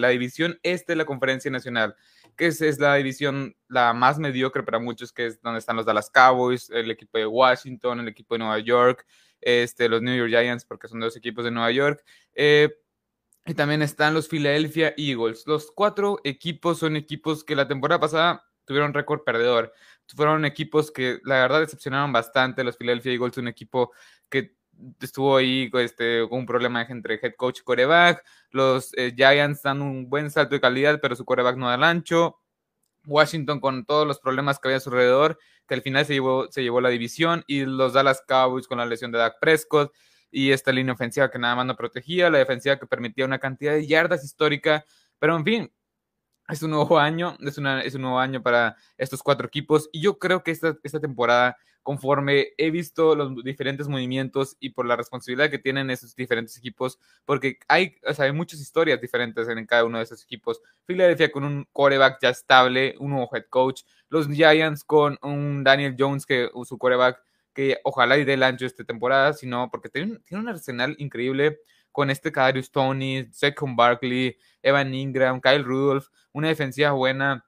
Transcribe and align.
la 0.00 0.08
división 0.08 0.58
este 0.62 0.92
de 0.92 0.96
la 0.96 1.04
Conferencia 1.04 1.50
Nacional, 1.50 1.96
que 2.36 2.46
es, 2.46 2.60
es, 2.60 2.78
la 2.78 2.94
división 2.96 3.56
la 3.68 3.92
más 3.92 4.18
mediocre 4.18 4.62
para 4.62 4.78
muchos, 4.78 5.12
que 5.12 5.26
es 5.26 5.40
donde 5.42 5.58
están 5.58 5.76
los 5.76 5.86
Dallas 5.86 6.10
Cowboys, 6.10 6.70
el 6.70 6.90
equipo 6.90 7.18
de 7.18 7.26
Washington, 7.26 8.00
el 8.00 8.08
equipo 8.08 8.34
de 8.34 8.40
Nueva 8.40 8.58
York, 8.58 9.06
este, 9.40 9.88
los 9.88 10.02
New 10.02 10.16
York 10.16 10.30
Giants, 10.30 10.64
porque 10.64 10.88
son 10.88 11.00
dos 11.00 11.16
equipos 11.16 11.44
de 11.44 11.50
Nueva 11.50 11.70
York. 11.70 12.04
Eh, 12.34 12.70
y 13.46 13.54
también 13.54 13.82
están 13.82 14.14
los 14.14 14.28
Philadelphia 14.28 14.94
Eagles. 14.96 15.46
Los 15.46 15.70
cuatro 15.70 16.18
equipos 16.24 16.78
son 16.78 16.96
equipos 16.96 17.44
que 17.44 17.54
la 17.54 17.68
temporada 17.68 18.00
pasada 18.00 18.44
tuvieron 18.64 18.94
récord 18.94 19.22
perdedor. 19.22 19.72
Fueron 20.16 20.44
equipos 20.44 20.90
que 20.90 21.20
la 21.24 21.36
verdad 21.36 21.60
decepcionaron 21.60 22.12
bastante. 22.12 22.64
Los 22.64 22.76
Philadelphia 22.76 23.12
Eagles, 23.12 23.36
un 23.36 23.48
equipo 23.48 23.92
que 24.30 24.56
estuvo 25.00 25.36
ahí 25.36 25.70
este, 25.74 26.22
un 26.22 26.46
problema 26.46 26.82
entre 26.82 27.18
head 27.22 27.34
coach 27.36 27.60
y 27.60 27.62
coreback. 27.62 28.24
Los 28.50 28.92
eh, 28.96 29.12
Giants 29.16 29.62
dan 29.62 29.82
un 29.82 30.08
buen 30.08 30.30
salto 30.30 30.54
de 30.54 30.60
calidad, 30.60 31.00
pero 31.00 31.16
su 31.16 31.24
coreback 31.24 31.56
no 31.56 31.68
da 31.68 31.74
el 31.74 31.84
ancho. 31.84 32.40
Washington 33.06 33.60
con 33.60 33.84
todos 33.84 34.06
los 34.06 34.18
problemas 34.18 34.58
que 34.58 34.68
había 34.68 34.78
a 34.78 34.80
su 34.80 34.90
alrededor, 34.90 35.38
que 35.68 35.74
al 35.74 35.82
final 35.82 36.06
se 36.06 36.14
llevó, 36.14 36.50
se 36.50 36.62
llevó 36.62 36.80
la 36.80 36.88
división. 36.88 37.44
Y 37.46 37.64
los 37.64 37.92
Dallas 37.92 38.22
Cowboys 38.26 38.66
con 38.66 38.78
la 38.78 38.86
lesión 38.86 39.12
de 39.12 39.18
Dak 39.18 39.38
Prescott 39.40 39.92
y 40.30 40.50
esta 40.50 40.72
línea 40.72 40.94
ofensiva 40.94 41.30
que 41.30 41.38
nada 41.38 41.54
más 41.54 41.66
no 41.66 41.76
protegía, 41.76 42.28
la 42.28 42.38
defensiva 42.38 42.78
que 42.78 42.86
permitía 42.86 43.24
una 43.24 43.38
cantidad 43.38 43.72
de 43.72 43.86
yardas 43.86 44.24
histórica. 44.24 44.84
Pero 45.18 45.36
en 45.36 45.44
fin, 45.44 45.72
es 46.48 46.62
un 46.62 46.70
nuevo 46.70 46.98
año, 46.98 47.36
es, 47.40 47.58
una, 47.58 47.82
es 47.82 47.94
un 47.94 48.02
nuevo 48.02 48.18
año 48.18 48.42
para 48.42 48.76
estos 48.98 49.22
cuatro 49.22 49.46
equipos. 49.46 49.88
Y 49.92 50.00
yo 50.00 50.18
creo 50.18 50.42
que 50.42 50.50
esta, 50.50 50.76
esta 50.82 51.00
temporada, 51.00 51.56
conforme 51.82 52.48
he 52.58 52.70
visto 52.70 53.14
los 53.14 53.34
diferentes 53.42 53.88
movimientos 53.88 54.56
y 54.60 54.70
por 54.70 54.86
la 54.86 54.96
responsabilidad 54.96 55.50
que 55.50 55.58
tienen 55.58 55.90
esos 55.90 56.14
diferentes 56.14 56.56
equipos, 56.56 56.98
porque 57.24 57.58
hay, 57.68 57.96
o 58.06 58.12
sea, 58.12 58.26
hay 58.26 58.32
muchas 58.32 58.60
historias 58.60 59.00
diferentes 59.00 59.48
en 59.48 59.66
cada 59.66 59.84
uno 59.84 59.98
de 59.98 60.04
esos 60.04 60.22
equipos. 60.22 60.60
Philadelphia 60.84 61.32
con 61.32 61.44
un 61.44 61.66
coreback 61.72 62.18
ya 62.22 62.30
estable, 62.30 62.94
un 62.98 63.10
nuevo 63.10 63.30
head 63.34 63.46
coach, 63.48 63.82
los 64.08 64.28
Giants 64.28 64.84
con 64.84 65.18
un 65.22 65.64
Daniel 65.64 65.96
Jones 65.98 66.26
que 66.26 66.50
su 66.64 66.78
coreback 66.78 67.22
que 67.54 67.78
ojalá 67.84 68.18
y 68.18 68.22
el 68.22 68.42
ancho 68.42 68.66
esta 68.66 68.84
temporada, 68.84 69.32
sino 69.32 69.70
porque 69.70 69.88
tiene, 69.88 70.18
tiene 70.26 70.42
un 70.42 70.48
arsenal 70.48 70.96
increíble 70.98 71.60
con 71.94 72.10
este 72.10 72.32
Kadarius 72.32 72.72
Tony, 72.72 73.24
Second 73.30 73.76
Barkley, 73.76 74.36
Evan 74.60 74.92
Ingram, 74.92 75.40
Kyle 75.40 75.62
Rudolph, 75.62 76.08
una 76.32 76.48
defensiva 76.48 76.90
buena. 76.90 77.46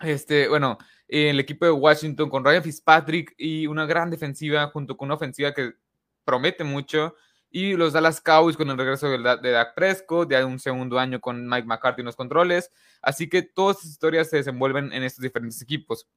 Este, 0.00 0.48
bueno, 0.48 0.78
el 1.06 1.38
equipo 1.38 1.66
de 1.66 1.70
Washington 1.70 2.30
con 2.30 2.42
Ryan 2.42 2.62
Fitzpatrick 2.62 3.34
y 3.36 3.66
una 3.66 3.84
gran 3.84 4.08
defensiva 4.08 4.68
junto 4.68 4.96
con 4.96 5.08
una 5.08 5.16
ofensiva 5.16 5.52
que 5.52 5.74
promete 6.24 6.64
mucho. 6.64 7.14
Y 7.50 7.74
los 7.74 7.92
Dallas 7.92 8.22
Cowboys 8.22 8.56
con 8.56 8.70
el 8.70 8.78
regreso 8.78 9.06
de, 9.06 9.18
de 9.18 9.50
Dak 9.50 9.74
Prescott, 9.74 10.30
de 10.30 10.42
un 10.42 10.58
segundo 10.58 10.98
año 10.98 11.20
con 11.20 11.46
Mike 11.46 11.66
McCarthy 11.66 12.00
en 12.00 12.06
los 12.06 12.16
controles. 12.16 12.70
Así 13.02 13.28
que 13.28 13.42
todas 13.42 13.76
estas 13.76 13.90
historias 13.90 14.30
se 14.30 14.38
desenvuelven 14.38 14.94
en 14.94 15.02
estos 15.02 15.22
diferentes 15.22 15.60
equipos. 15.60 16.08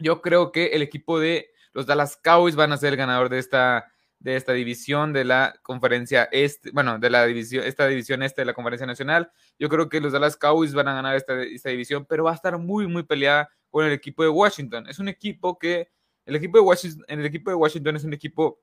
Yo 0.00 0.20
creo 0.20 0.52
que 0.52 0.66
el 0.66 0.82
equipo 0.82 1.18
de 1.18 1.50
los 1.72 1.86
Dallas 1.86 2.18
Cowboys 2.22 2.56
van 2.56 2.72
a 2.72 2.76
ser 2.76 2.92
el 2.92 2.98
ganador 2.98 3.30
de 3.30 3.38
esta, 3.38 3.90
de 4.20 4.36
esta 4.36 4.52
división 4.52 5.12
de 5.12 5.24
la 5.24 5.54
conferencia 5.62 6.28
este, 6.30 6.70
bueno, 6.70 6.98
de 6.98 7.10
la 7.10 7.24
división, 7.24 7.64
esta 7.64 7.86
división 7.86 8.22
este 8.22 8.42
de 8.42 8.44
la 8.44 8.54
conferencia 8.54 8.86
nacional. 8.86 9.32
Yo 9.58 9.68
creo 9.68 9.88
que 9.88 10.00
los 10.00 10.12
Dallas 10.12 10.36
Cowboys 10.36 10.74
van 10.74 10.88
a 10.88 10.94
ganar 10.94 11.16
esta, 11.16 11.42
esta 11.42 11.70
división, 11.70 12.06
pero 12.06 12.24
va 12.24 12.32
a 12.32 12.34
estar 12.34 12.56
muy, 12.58 12.86
muy 12.86 13.02
peleada 13.02 13.48
con 13.70 13.84
el 13.84 13.92
equipo 13.92 14.22
de 14.22 14.28
Washington. 14.28 14.86
Es 14.88 14.98
un 14.98 15.08
equipo 15.08 15.58
que, 15.58 15.88
el 16.26 16.36
equipo 16.36 16.58
de 16.58 16.64
Washington, 16.64 17.04
el 17.08 17.24
equipo 17.24 17.50
de 17.50 17.56
Washington 17.56 17.96
es 17.96 18.04
un 18.04 18.12
equipo 18.12 18.60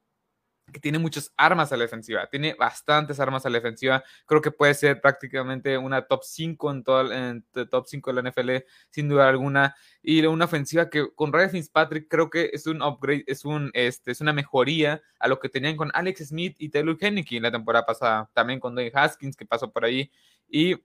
que 0.72 0.80
tiene 0.80 1.00
muchas 1.00 1.34
armas 1.38 1.72
a 1.72 1.78
la 1.78 1.84
defensiva, 1.84 2.28
tiene 2.28 2.54
bastantes 2.54 3.20
armas 3.20 3.46
a 3.46 3.50
la 3.50 3.58
defensiva, 3.58 4.04
creo 4.26 4.42
que 4.42 4.52
puede 4.52 4.74
ser 4.74 5.00
prácticamente 5.00 5.78
una 5.78 6.02
top 6.02 6.24
5 6.24 6.72
en 6.72 6.84
todo 6.84 7.14
en 7.14 7.46
top 7.70 7.86
5 7.88 8.14
de 8.14 8.22
la 8.22 8.30
NFL, 8.30 8.52
sin 8.90 9.08
duda 9.08 9.30
alguna, 9.30 9.76
y 10.02 10.26
una 10.26 10.46
ofensiva 10.46 10.90
que 10.90 11.08
con 11.16 11.32
Ryan 11.32 11.52
Fitzpatrick 11.52 12.08
creo 12.10 12.30
que 12.30 12.50
es 12.54 12.68
un 12.68 12.82
upgrade, 12.82 13.24
es, 13.28 13.46
un, 13.46 13.72
este, 13.74 14.12
es 14.12 14.22
una 14.22 14.34
mejoría 14.34 15.02
a 15.20 15.28
lo 15.28 15.40
que 15.40 15.50
tenían 15.50 15.78
con 15.78 15.90
Alex 15.94 16.28
Smith 16.28 16.56
y 16.60 16.70
Taylor 16.70 16.98
Henneke 17.00 17.40
la 17.40 17.52
temporada 17.52 17.86
pasada, 17.86 18.30
también 18.34 18.60
con 18.60 18.76
Dwayne 18.76 18.92
Haskins 18.94 19.38
que 19.38 19.46
pasó 19.46 19.72
por 19.72 19.86
ahí, 19.86 20.12
y 20.50 20.76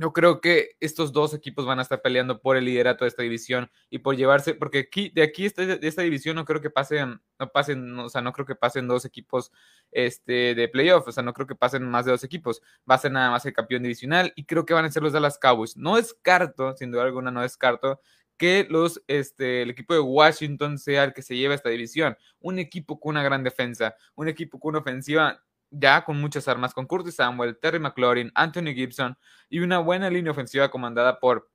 yo 0.00 0.14
creo 0.14 0.40
que 0.40 0.76
estos 0.80 1.12
dos 1.12 1.34
equipos 1.34 1.66
van 1.66 1.78
a 1.78 1.82
estar 1.82 2.00
peleando 2.00 2.40
por 2.40 2.56
el 2.56 2.64
liderato 2.64 3.04
de 3.04 3.08
esta 3.10 3.22
división 3.22 3.70
y 3.90 3.98
por 3.98 4.16
llevarse, 4.16 4.54
porque 4.54 4.78
aquí, 4.78 5.10
de 5.10 5.22
aquí, 5.22 5.44
este, 5.44 5.66
de 5.78 5.86
esta 5.86 6.00
división, 6.00 6.36
no 6.36 6.46
creo 6.46 6.62
que 6.62 6.70
pasen, 6.70 7.20
no 7.38 7.52
pasen, 7.52 7.98
o 7.98 8.08
sea, 8.08 8.22
no 8.22 8.32
creo 8.32 8.46
que 8.46 8.54
pasen 8.54 8.88
dos 8.88 9.04
equipos 9.04 9.52
este, 9.90 10.54
de 10.54 10.68
playoff, 10.68 11.06
o 11.06 11.12
sea, 11.12 11.22
no 11.22 11.34
creo 11.34 11.46
que 11.46 11.54
pasen 11.54 11.82
más 11.84 12.06
de 12.06 12.12
dos 12.12 12.24
equipos, 12.24 12.62
va 12.90 12.94
a 12.94 12.98
ser 12.98 13.12
nada 13.12 13.30
más 13.30 13.44
el 13.44 13.52
campeón 13.52 13.82
divisional 13.82 14.32
y 14.36 14.46
creo 14.46 14.64
que 14.64 14.72
van 14.72 14.86
a 14.86 14.90
ser 14.90 15.02
los 15.02 15.12
Dallas 15.12 15.38
Cowboys. 15.38 15.76
No 15.76 15.96
descarto, 15.96 16.74
sin 16.78 16.90
duda 16.90 17.02
alguna, 17.02 17.30
no 17.30 17.42
descarto 17.42 18.00
que 18.38 18.66
los, 18.70 19.02
este, 19.06 19.60
el 19.60 19.68
equipo 19.68 19.92
de 19.92 20.00
Washington 20.00 20.78
sea 20.78 21.04
el 21.04 21.12
que 21.12 21.20
se 21.20 21.36
lleve 21.36 21.54
esta 21.54 21.68
división. 21.68 22.16
Un 22.40 22.58
equipo 22.58 22.98
con 22.98 23.10
una 23.10 23.22
gran 23.22 23.44
defensa, 23.44 23.94
un 24.14 24.28
equipo 24.28 24.58
con 24.58 24.70
una 24.70 24.78
ofensiva 24.78 25.44
ya 25.70 26.04
con 26.04 26.20
muchas 26.20 26.48
armas, 26.48 26.74
con 26.74 26.86
Curtis 26.86 27.16
Samuel, 27.16 27.58
Terry 27.58 27.78
McLaurin, 27.78 28.32
Anthony 28.34 28.74
Gibson 28.74 29.16
y 29.48 29.60
una 29.60 29.78
buena 29.78 30.10
línea 30.10 30.32
ofensiva 30.32 30.70
comandada 30.70 31.18
por 31.20 31.48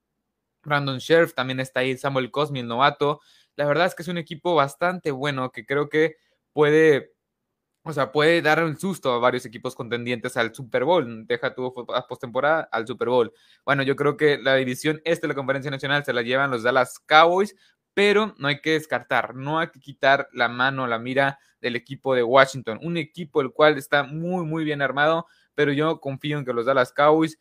Brandon 0.63 0.97
Sheriff, 0.97 1.33
también 1.33 1.59
está 1.59 1.81
ahí 1.81 1.97
Samuel 1.97 2.31
Cosmi, 2.31 2.59
el 2.59 2.67
novato. 2.67 3.21
La 3.55 3.65
verdad 3.65 3.85
es 3.85 3.95
que 3.95 4.01
es 4.03 4.07
un 4.07 4.17
equipo 4.17 4.55
bastante 4.55 5.11
bueno 5.11 5.51
que 5.51 5.65
creo 5.65 5.89
que 5.89 6.15
puede, 6.53 7.13
o 7.83 7.93
sea, 7.93 8.11
puede 8.11 8.41
dar 8.41 8.63
un 8.63 8.77
susto 8.77 9.13
a 9.13 9.19
varios 9.19 9.45
equipos 9.45 9.75
contendientes 9.75 10.35
al 10.37 10.53
Super 10.55 10.85
Bowl. 10.85 11.25
Deja 11.27 11.53
tu 11.53 11.73
postemporada 12.09 12.67
al 12.71 12.87
Super 12.87 13.09
Bowl. 13.09 13.31
Bueno, 13.63 13.83
yo 13.83 13.95
creo 13.95 14.17
que 14.17 14.37
la 14.39 14.55
división 14.55 15.01
este 15.05 15.27
de 15.27 15.29
la 15.29 15.35
Conferencia 15.35 15.71
Nacional 15.71 16.03
se 16.03 16.13
la 16.13 16.23
llevan 16.23 16.51
los 16.51 16.63
Dallas 16.63 16.99
Cowboys, 16.99 17.55
pero 17.95 18.35
no 18.37 18.49
hay 18.49 18.59
que 18.59 18.73
descartar, 18.73 19.33
no 19.33 19.57
hay 19.57 19.69
que 19.69 19.79
quitar 19.79 20.27
la 20.33 20.49
mano, 20.49 20.85
la 20.85 20.99
mira 20.99 21.39
del 21.61 21.77
equipo 21.77 22.13
de 22.13 22.21
Washington, 22.21 22.77
un 22.83 22.97
equipo 22.97 23.41
el 23.41 23.51
cual 23.51 23.77
está 23.77 24.03
muy, 24.03 24.45
muy 24.45 24.65
bien 24.65 24.83
armado, 24.83 25.25
pero 25.55 25.71
yo 25.71 25.99
confío 26.01 26.37
en 26.37 26.45
que 26.45 26.53
los 26.53 26.65
Dallas 26.65 26.91
Cowboys 26.91 27.39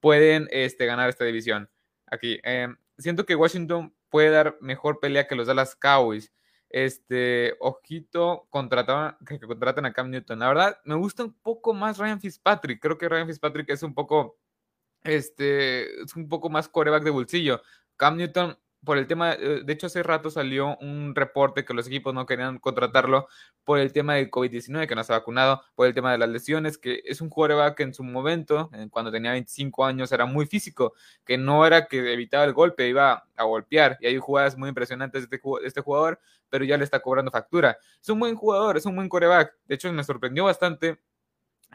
pueden 0.00 0.48
este, 0.50 0.86
ganar 0.86 1.10
esta 1.10 1.26
división. 1.26 1.70
Aquí, 2.06 2.40
em, 2.42 2.76
siento 2.98 3.26
que 3.26 3.36
Washington 3.36 3.94
puede 4.08 4.30
dar 4.30 4.56
mejor 4.60 5.00
pelea 5.00 5.28
que 5.28 5.36
los 5.36 5.46
Dallas 5.46 5.76
Cowboys. 5.76 6.32
Este, 6.70 7.56
ojito, 7.60 8.46
contratan, 8.48 9.18
que, 9.26 9.38
contraten 9.38 9.84
a 9.84 9.92
Cam 9.92 10.08
Newton. 10.08 10.38
La 10.38 10.48
verdad, 10.48 10.80
me 10.84 10.94
gusta 10.94 11.24
un 11.24 11.34
poco 11.34 11.74
más 11.74 11.98
Ryan 11.98 12.20
Fitzpatrick. 12.20 12.80
Creo 12.80 12.96
que 12.96 13.08
Ryan 13.08 13.26
Fitzpatrick 13.26 13.68
es 13.68 13.82
un 13.82 13.92
poco, 13.92 14.38
este, 15.02 16.02
es 16.02 16.16
un 16.16 16.28
poco 16.28 16.48
más 16.48 16.68
coreback 16.68 17.02
de 17.04 17.10
bolsillo. 17.10 17.60
Cam 17.96 18.16
Newton 18.16 18.56
por 18.84 18.96
el 18.98 19.06
tema, 19.06 19.32
eh, 19.32 19.62
de 19.64 19.72
hecho 19.72 19.86
hace 19.86 20.02
rato 20.02 20.30
salió 20.30 20.76
un 20.78 21.14
reporte 21.14 21.64
que 21.64 21.74
los 21.74 21.86
equipos 21.86 22.14
no 22.14 22.24
querían 22.26 22.58
contratarlo 22.58 23.28
por 23.64 23.78
el 23.78 23.92
tema 23.92 24.14
del 24.14 24.30
COVID-19, 24.30 24.86
que 24.86 24.94
no 24.94 25.04
se 25.04 25.12
ha 25.12 25.18
vacunado, 25.18 25.62
por 25.74 25.86
el 25.86 25.94
tema 25.94 26.12
de 26.12 26.18
las 26.18 26.28
lesiones, 26.28 26.78
que 26.78 27.02
es 27.04 27.20
un 27.20 27.28
quarterback 27.28 27.76
que 27.76 27.82
en 27.82 27.94
su 27.94 28.02
momento, 28.02 28.70
cuando 28.90 29.10
tenía 29.12 29.32
25 29.32 29.84
años, 29.84 30.12
era 30.12 30.24
muy 30.24 30.46
físico, 30.46 30.94
que 31.24 31.36
no 31.36 31.66
era 31.66 31.86
que 31.86 32.12
evitaba 32.12 32.44
el 32.44 32.54
golpe, 32.54 32.88
iba 32.88 33.24
a 33.36 33.44
golpear, 33.44 33.98
y 34.00 34.06
hay 34.06 34.16
jugadas 34.18 34.56
muy 34.56 34.68
impresionantes 34.70 35.28
de 35.28 35.36
este, 35.36 35.48
este 35.64 35.80
jugador, 35.82 36.18
pero 36.48 36.64
ya 36.64 36.76
le 36.76 36.84
está 36.84 37.00
cobrando 37.00 37.30
factura. 37.30 37.78
Es 38.00 38.08
un 38.08 38.18
buen 38.18 38.34
jugador, 38.34 38.76
es 38.76 38.86
un 38.86 38.96
buen 38.96 39.08
quarterback, 39.08 39.54
de 39.66 39.74
hecho 39.74 39.92
me 39.92 40.04
sorprendió 40.04 40.44
bastante 40.44 40.98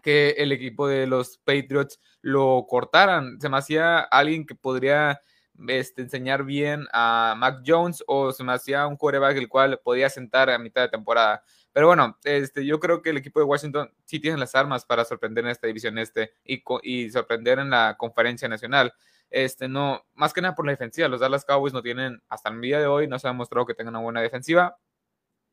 que 0.03 0.31
el 0.37 0.51
equipo 0.51 0.87
de 0.87 1.07
los 1.07 1.37
Patriots 1.37 1.99
lo 2.21 2.65
cortaran, 2.67 3.39
se 3.39 3.49
me 3.49 3.57
hacía 3.57 3.99
alguien 3.99 4.45
que 4.45 4.55
podría 4.55 5.21
este, 5.67 6.01
enseñar 6.01 6.43
bien 6.43 6.87
a 6.93 7.35
Mac 7.37 7.61
Jones 7.65 8.03
o 8.07 8.31
se 8.31 8.43
me 8.43 8.53
hacía 8.53 8.87
un 8.87 8.97
quarterback 8.97 9.37
el 9.37 9.49
cual 9.49 9.79
podía 9.83 10.09
sentar 10.09 10.49
a 10.49 10.57
mitad 10.59 10.81
de 10.81 10.89
temporada. 10.89 11.43
Pero 11.71 11.87
bueno, 11.87 12.17
este, 12.23 12.65
yo 12.65 12.79
creo 12.79 13.01
que 13.01 13.09
el 13.09 13.17
equipo 13.17 13.39
de 13.39 13.45
Washington 13.45 13.91
sí 14.05 14.19
tiene 14.19 14.37
las 14.37 14.55
armas 14.55 14.85
para 14.85 15.03
sorprender 15.03 15.43
en 15.43 15.51
esta 15.51 15.67
división 15.67 15.97
este 15.97 16.33
y, 16.45 16.63
y 16.83 17.09
sorprender 17.09 17.59
en 17.59 17.69
la 17.69 17.95
conferencia 17.97 18.47
nacional. 18.47 18.93
Este, 19.29 19.67
no, 19.67 20.05
más 20.13 20.33
que 20.33 20.41
nada 20.41 20.55
por 20.55 20.65
la 20.65 20.71
defensiva. 20.71 21.07
Los 21.07 21.19
Dallas 21.19 21.43
Cowboys 21.43 21.73
no 21.73 21.81
tienen, 21.81 22.21
hasta 22.29 22.49
el 22.49 22.61
día 22.61 22.79
de 22.79 22.87
hoy, 22.87 23.07
no 23.07 23.19
se 23.19 23.27
ha 23.27 23.31
demostrado 23.31 23.65
que 23.65 23.73
tengan 23.73 23.95
una 23.95 24.03
buena 24.03 24.21
defensiva. 24.21 24.77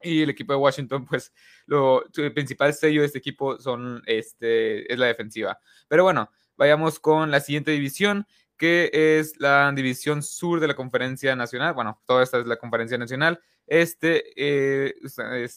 Y 0.01 0.23
el 0.23 0.31
equipo 0.31 0.53
de 0.53 0.59
Washington, 0.59 1.07
pues, 1.07 1.33
lo, 1.67 2.05
el 2.17 2.33
principal 2.33 2.75
sello 2.75 3.01
de 3.01 3.07
este 3.07 3.19
equipo 3.19 3.59
son, 3.59 4.03
este, 4.07 4.93
es 4.93 4.99
la 4.99 5.07
defensiva. 5.07 5.59
Pero 5.89 6.05
bueno, 6.05 6.31
vayamos 6.57 7.01
con 7.01 7.31
la 7.31 7.41
siguiente 7.41 7.71
división 7.73 8.27
que 8.63 8.93
es 8.93 9.41
la 9.41 9.73
división 9.73 10.23
sur 10.23 10.61
de 10.61 10.69
la 10.69 10.77
conferencia 10.77 11.35
nacional. 11.35 11.75
Bueno, 11.75 12.01
toda 12.07 12.23
esta 12.23 12.39
es 12.39 12.47
la 12.47 12.55
conferencia 12.55 12.97
nacional. 12.97 13.41
Este, 13.67 14.23
eh, 14.37 14.95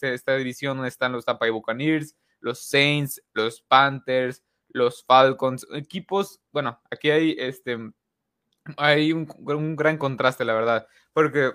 esta 0.02 0.34
división 0.34 0.84
están 0.84 1.12
los 1.12 1.24
Tampa 1.24 1.44
Bay 1.44 1.50
Buccaneers, 1.50 2.16
los 2.40 2.58
Saints, 2.58 3.22
los 3.32 3.62
Panthers, 3.62 4.42
los 4.70 5.04
Falcons, 5.04 5.68
equipos, 5.72 6.40
bueno, 6.50 6.80
aquí 6.90 7.10
hay 7.10 7.36
este, 7.38 7.78
hay 8.76 9.12
un, 9.12 9.32
un 9.38 9.76
gran 9.76 9.98
contraste, 9.98 10.44
la 10.44 10.54
verdad, 10.54 10.88
porque, 11.12 11.52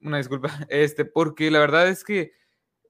una 0.00 0.16
disculpa, 0.16 0.48
este, 0.70 1.04
porque 1.04 1.50
la 1.50 1.58
verdad 1.58 1.88
es 1.88 2.04
que 2.04 2.32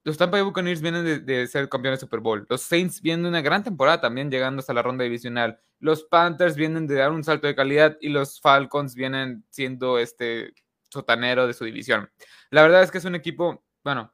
los 0.02 0.16
Tampa 0.16 0.38
Bay 0.38 0.44
Buccaneers 0.44 0.80
vienen 0.80 1.24
de, 1.26 1.46
ser 1.46 1.68
campeones 1.68 2.00
de 2.00 2.06
Super 2.06 2.20
Bowl. 2.20 2.46
Los 2.48 2.62
Saints 2.62 3.02
vienen 3.02 3.24
de 3.24 3.28
una 3.28 3.42
gran 3.42 3.62
temporada 3.62 4.00
también 4.00 4.30
llegando 4.30 4.60
hasta 4.60 4.72
la 4.72 4.82
ronda 4.82 5.04
divisional. 5.04 5.60
Los 5.78 6.04
Panthers 6.04 6.56
vienen 6.56 6.86
de 6.86 6.94
dar 6.94 7.12
un 7.12 7.24
salto 7.24 7.46
de 7.46 7.54
calidad 7.54 7.98
y 8.00 8.08
los 8.08 8.40
Falcons 8.40 8.94
vienen 8.94 9.44
siendo 9.50 9.98
este 9.98 10.54
sotanero 10.90 11.46
de 11.46 11.52
su 11.52 11.64
división. 11.64 12.10
La 12.50 12.62
verdad 12.62 12.82
es 12.82 12.90
que 12.90 12.98
es 12.98 13.04
un 13.04 13.14
equipo, 13.14 13.64
bueno, 13.84 14.12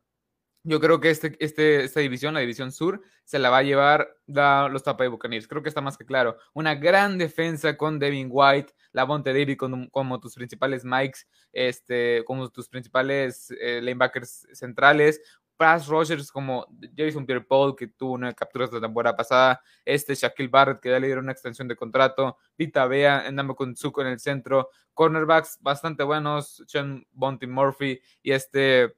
yo 0.64 0.80
creo 0.80 1.00
que 1.00 1.10
este, 1.10 1.36
este, 1.38 1.84
esta 1.84 2.00
división, 2.00 2.34
la 2.34 2.40
división 2.40 2.72
sur, 2.72 3.00
se 3.24 3.38
la 3.38 3.50
va 3.50 3.58
a 3.58 3.62
llevar 3.62 4.08
los 4.26 4.82
Tampa 4.82 5.04
Bay 5.04 5.08
Buccaneers. 5.08 5.46
Creo 5.46 5.62
que 5.62 5.68
está 5.68 5.80
más 5.80 5.96
que 5.96 6.04
claro. 6.04 6.38
Una 6.54 6.74
gran 6.74 7.18
defensa 7.18 7.76
con 7.76 8.00
Devin 8.00 8.28
White, 8.30 8.74
Lavonte 8.90 9.32
David 9.32 9.56
como, 9.56 10.18
tus 10.18 10.34
principales 10.34 10.84
Mikes, 10.84 11.20
este, 11.52 12.24
como 12.24 12.50
tus 12.50 12.68
principales 12.68 13.52
eh, 13.60 13.80
linebackers 13.80 14.48
centrales. 14.52 15.20
Pass 15.56 15.87
Rogers 15.87 16.31
como 16.31 16.67
Jason 16.97 17.25
Pierre-Paul, 17.26 17.75
que 17.76 17.88
tuvo 17.88 18.12
una 18.12 18.32
captura 18.32 18.67
de 18.67 18.75
la 18.75 18.87
temporada 18.87 19.17
pasada, 19.17 19.62
este 19.85 20.14
Shaquille 20.14 20.49
Barrett, 20.49 20.81
que 20.81 20.91
ya 20.91 21.00
le 21.00 21.06
dieron 21.06 21.25
una 21.25 21.32
extensión 21.32 21.69
de 21.69 21.76
contrato, 21.76 22.37
Vita 22.56 22.87
Bea, 22.87 23.26
Endamo 23.26 23.56
Zuko 23.76 24.03
en 24.03 24.08
el 24.08 24.20
centro, 24.20 24.70
cornerbacks 24.94 25.58
bastante 25.61 26.03
buenos, 26.03 26.62
Sean 26.67 27.06
Bonty 27.12 27.47
Murphy 27.47 28.00
y 28.23 28.32
este 28.32 28.94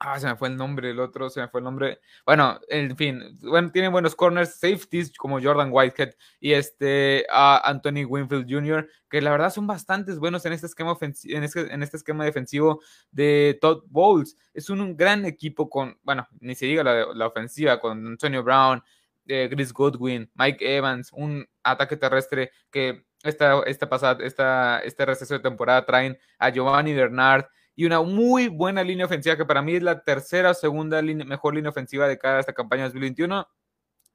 Ah, 0.00 0.18
se 0.18 0.26
me 0.26 0.36
fue 0.36 0.48
el 0.48 0.56
nombre, 0.56 0.90
el 0.90 0.98
otro 0.98 1.30
se 1.30 1.40
me 1.40 1.48
fue 1.48 1.60
el 1.60 1.64
nombre. 1.64 2.00
Bueno, 2.26 2.60
en 2.68 2.96
fin, 2.96 3.38
bueno, 3.40 3.70
tienen 3.70 3.92
buenos 3.92 4.14
corners, 4.14 4.56
safeties 4.56 5.12
como 5.16 5.40
Jordan 5.40 5.70
Whitehead 5.72 6.14
y 6.40 6.52
este 6.52 7.24
Anthony 7.30 8.04
Winfield 8.06 8.46
Jr., 8.50 8.88
que 9.08 9.22
la 9.22 9.30
verdad 9.30 9.50
son 9.50 9.66
bastantes 9.66 10.18
buenos 10.18 10.44
en 10.44 10.52
este 10.52 10.66
esquema 10.66 10.96
en 11.00 11.44
este, 11.44 11.72
en 11.72 11.82
este 11.82 11.96
esquema 11.96 12.24
defensivo 12.24 12.82
de 13.12 13.56
Todd 13.60 13.84
Bowles. 13.86 14.36
Es 14.52 14.68
un, 14.68 14.96
gran 14.96 15.24
equipo 15.24 15.70
con, 15.70 15.96
bueno, 16.02 16.26
ni 16.40 16.54
se 16.54 16.66
diga 16.66 16.82
la, 16.82 17.26
ofensiva, 17.26 17.80
con 17.80 18.06
Antonio 18.06 18.42
Brown, 18.42 18.82
eh, 19.26 19.48
Chris 19.50 19.72
Goodwin, 19.72 20.30
Mike 20.34 20.76
Evans, 20.76 21.10
un 21.12 21.46
ataque 21.62 21.96
terrestre 21.96 22.50
que 22.70 23.06
esta, 23.22 23.62
esta 23.62 23.88
pasada, 23.88 24.22
esta, 24.24 24.80
este 24.80 25.06
receso 25.06 25.34
de 25.34 25.40
temporada 25.40 25.86
traen 25.86 26.18
a 26.38 26.50
Giovanni 26.50 26.92
Bernard 26.92 27.46
y 27.76 27.84
una 27.86 28.02
muy 28.02 28.48
buena 28.48 28.82
línea 28.82 29.06
ofensiva 29.06 29.36
que 29.36 29.44
para 29.44 29.62
mí 29.62 29.74
es 29.74 29.82
la 29.82 30.02
tercera 30.04 30.50
o 30.50 30.54
segunda 30.54 31.02
mejor 31.02 31.54
línea 31.54 31.70
ofensiva 31.70 32.08
de 32.08 32.18
cada 32.18 32.40
esta 32.40 32.52
campaña 32.52 32.84
2021. 32.84 33.48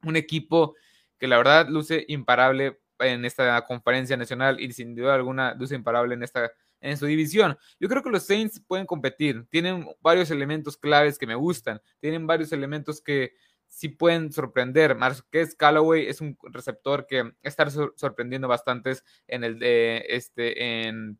Un 0.03 0.15
equipo 0.15 0.75
que 1.17 1.27
la 1.27 1.37
verdad 1.37 1.67
luce 1.69 2.05
imparable 2.07 2.79
en 2.99 3.25
esta 3.25 3.65
conferencia 3.65 4.17
nacional 4.17 4.59
y 4.59 4.71
sin 4.71 4.95
duda 4.95 5.15
alguna 5.15 5.53
luce 5.53 5.75
imparable 5.75 6.13
en 6.13 6.23
esta 6.23 6.51
en 6.81 6.97
su 6.97 7.05
división. 7.05 7.57
Yo 7.79 7.89
creo 7.89 8.03
que 8.03 8.09
los 8.09 8.25
Saints 8.25 8.61
pueden 8.65 8.85
competir, 8.85 9.45
tienen 9.49 9.85
varios 10.01 10.31
elementos 10.31 10.77
claves 10.77 11.17
que 11.17 11.27
me 11.27 11.35
gustan, 11.35 11.81
tienen 11.99 12.25
varios 12.25 12.51
elementos 12.51 13.01
que 13.01 13.33
sí 13.67 13.89
pueden 13.89 14.31
sorprender. 14.31 14.95
Marquez 14.95 15.55
Callaway 15.55 16.07
es 16.07 16.21
un 16.21 16.37
receptor 16.43 17.05
que 17.05 17.33
está 17.43 17.69
sorprendiendo 17.69 18.47
bastantes 18.47 19.03
en 19.27 19.43
el 19.43 19.59
de 19.59 20.05
este 20.09 20.87
en 20.87 21.19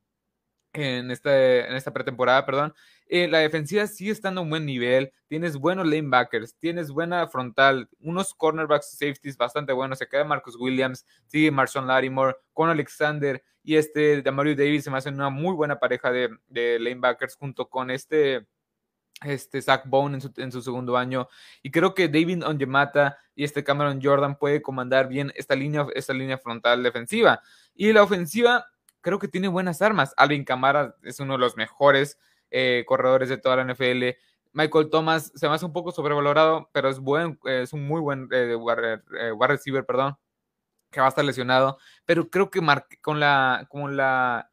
en, 0.73 1.11
este, 1.11 1.67
en 1.67 1.75
esta 1.75 1.93
pretemporada, 1.93 2.45
perdón. 2.45 2.73
Eh, 3.07 3.27
la 3.27 3.39
defensiva 3.39 3.87
sigue 3.87 4.11
estando 4.11 4.41
a 4.41 4.43
un 4.43 4.49
buen 4.49 4.65
nivel, 4.65 5.11
tienes 5.27 5.57
buenos 5.57 5.87
lanebackers, 5.87 6.55
tienes 6.59 6.91
buena 6.91 7.27
frontal, 7.27 7.89
unos 7.99 8.33
cornerbacks 8.35 8.91
safeties 8.91 9.35
bastante 9.35 9.73
buenos, 9.73 9.97
se 9.97 10.07
queda 10.07 10.23
Marcus 10.23 10.55
Williams, 10.55 11.05
sigue 11.25 11.49
Marshawn 11.49 11.87
Lattimore, 11.87 12.35
con 12.53 12.69
Alexander 12.69 13.43
y 13.63 13.77
este 13.77 14.21
Damario 14.21 14.55
Davis 14.55 14.83
se 14.83 14.91
me 14.91 14.97
hacen 14.97 15.15
una 15.15 15.29
muy 15.29 15.55
buena 15.55 15.79
pareja 15.79 16.11
de, 16.11 16.29
de 16.47 16.79
lanebackers 16.79 17.35
junto 17.35 17.67
con 17.67 17.89
este 17.89 18.47
este 19.23 19.61
Zach 19.61 19.83
Bone 19.85 20.15
en 20.15 20.21
su, 20.21 20.31
en 20.37 20.51
su, 20.51 20.61
segundo 20.61 20.97
año. 20.97 21.27
Y 21.61 21.71
creo 21.71 21.93
que 21.93 22.07
David 22.07 22.45
Onyemata 22.45 23.17
y 23.35 23.43
este 23.43 23.63
Cameron 23.63 23.99
Jordan 24.01 24.37
puede 24.37 24.61
comandar 24.61 25.07
bien 25.07 25.31
esta 25.35 25.55
línea, 25.55 25.87
esta 25.93 26.13
línea 26.13 26.37
frontal 26.37 26.83
defensiva. 26.83 27.41
Y 27.75 27.91
la 27.91 28.03
ofensiva, 28.03 28.65
creo 29.01 29.19
que 29.19 29.27
tiene 29.27 29.47
buenas 29.47 29.81
armas. 29.81 30.13
Alvin 30.17 30.45
Kamara 30.45 30.95
es 31.03 31.19
uno 31.19 31.33
de 31.33 31.39
los 31.39 31.57
mejores 31.57 32.17
eh, 32.51 32.83
corredores 32.87 33.29
de 33.29 33.37
toda 33.37 33.57
la 33.57 33.73
NFL. 33.73 34.17
Michael 34.51 34.89
Thomas 34.89 35.31
se 35.35 35.47
me 35.47 35.55
hace 35.55 35.65
un 35.65 35.73
poco 35.73 35.91
sobrevalorado, 35.91 36.69
pero 36.73 36.89
es 36.89 36.99
buen, 36.99 37.39
es 37.45 37.73
un 37.73 37.85
muy 37.85 38.01
buen 38.01 38.27
eh, 38.31 38.53
eh, 38.53 38.55
wide, 38.55 39.47
receiver, 39.47 39.85
perdón, 39.85 40.17
que 40.91 40.99
va 40.99 41.07
a 41.07 41.09
estar 41.09 41.23
lesionado. 41.23 41.77
Pero 42.05 42.29
creo 42.29 42.49
que 42.49 42.61
con 43.01 43.19
la, 43.19 43.67
con 43.69 43.95
la 43.95 44.48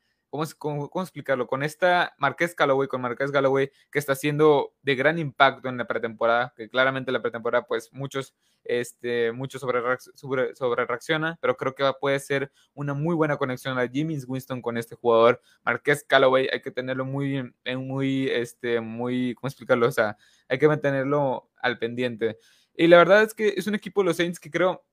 ¿cómo, 0.58 0.90
explicarlo? 1.02 1.46
Con 1.46 1.62
esta 1.62 2.14
Marqués 2.18 2.54
Galloway, 2.54 2.88
con 2.88 3.00
Marqués 3.00 3.30
Galloway, 3.30 3.70
que 3.90 3.98
está 3.98 4.12
haciendo 4.12 4.74
de 4.82 4.94
gran 4.94 5.18
impacto 5.18 5.68
en 5.68 5.76
la 5.76 5.86
pretemporada, 5.86 6.52
que 6.56 6.68
claramente 6.68 7.12
la 7.12 7.22
pretemporada, 7.22 7.66
pues 7.66 7.92
muchos, 7.92 8.34
este, 8.64 9.32
muchos 9.32 9.60
sobre, 9.60 10.54
sobre, 10.54 10.84
reacciona, 10.86 11.38
pero 11.40 11.56
creo 11.56 11.74
que 11.74 11.90
puede 12.00 12.20
ser 12.20 12.52
una 12.74 12.94
muy 12.94 13.14
buena 13.14 13.36
conexión 13.36 13.78
a 13.78 13.88
Jimmy 13.88 14.18
Winston 14.26 14.62
con 14.62 14.76
este 14.76 14.94
jugador. 14.94 15.40
Marqués 15.64 16.04
Callaway, 16.04 16.48
hay 16.52 16.60
que 16.60 16.70
tenerlo 16.70 17.04
muy, 17.04 17.52
muy, 17.76 18.28
este, 18.28 18.80
muy, 18.80 19.34
¿cómo 19.34 19.48
explicarlo? 19.48 19.88
O 19.88 19.92
sea, 19.92 20.16
hay 20.48 20.58
que 20.58 20.68
mantenerlo 20.68 21.50
al 21.56 21.78
pendiente. 21.78 22.38
Y 22.74 22.86
la 22.88 22.98
verdad 22.98 23.22
es 23.22 23.34
que 23.34 23.54
es 23.56 23.66
un 23.66 23.74
equipo 23.74 24.02
de 24.02 24.06
los 24.06 24.16
Saints 24.16 24.38
que 24.38 24.50
creo 24.50 24.84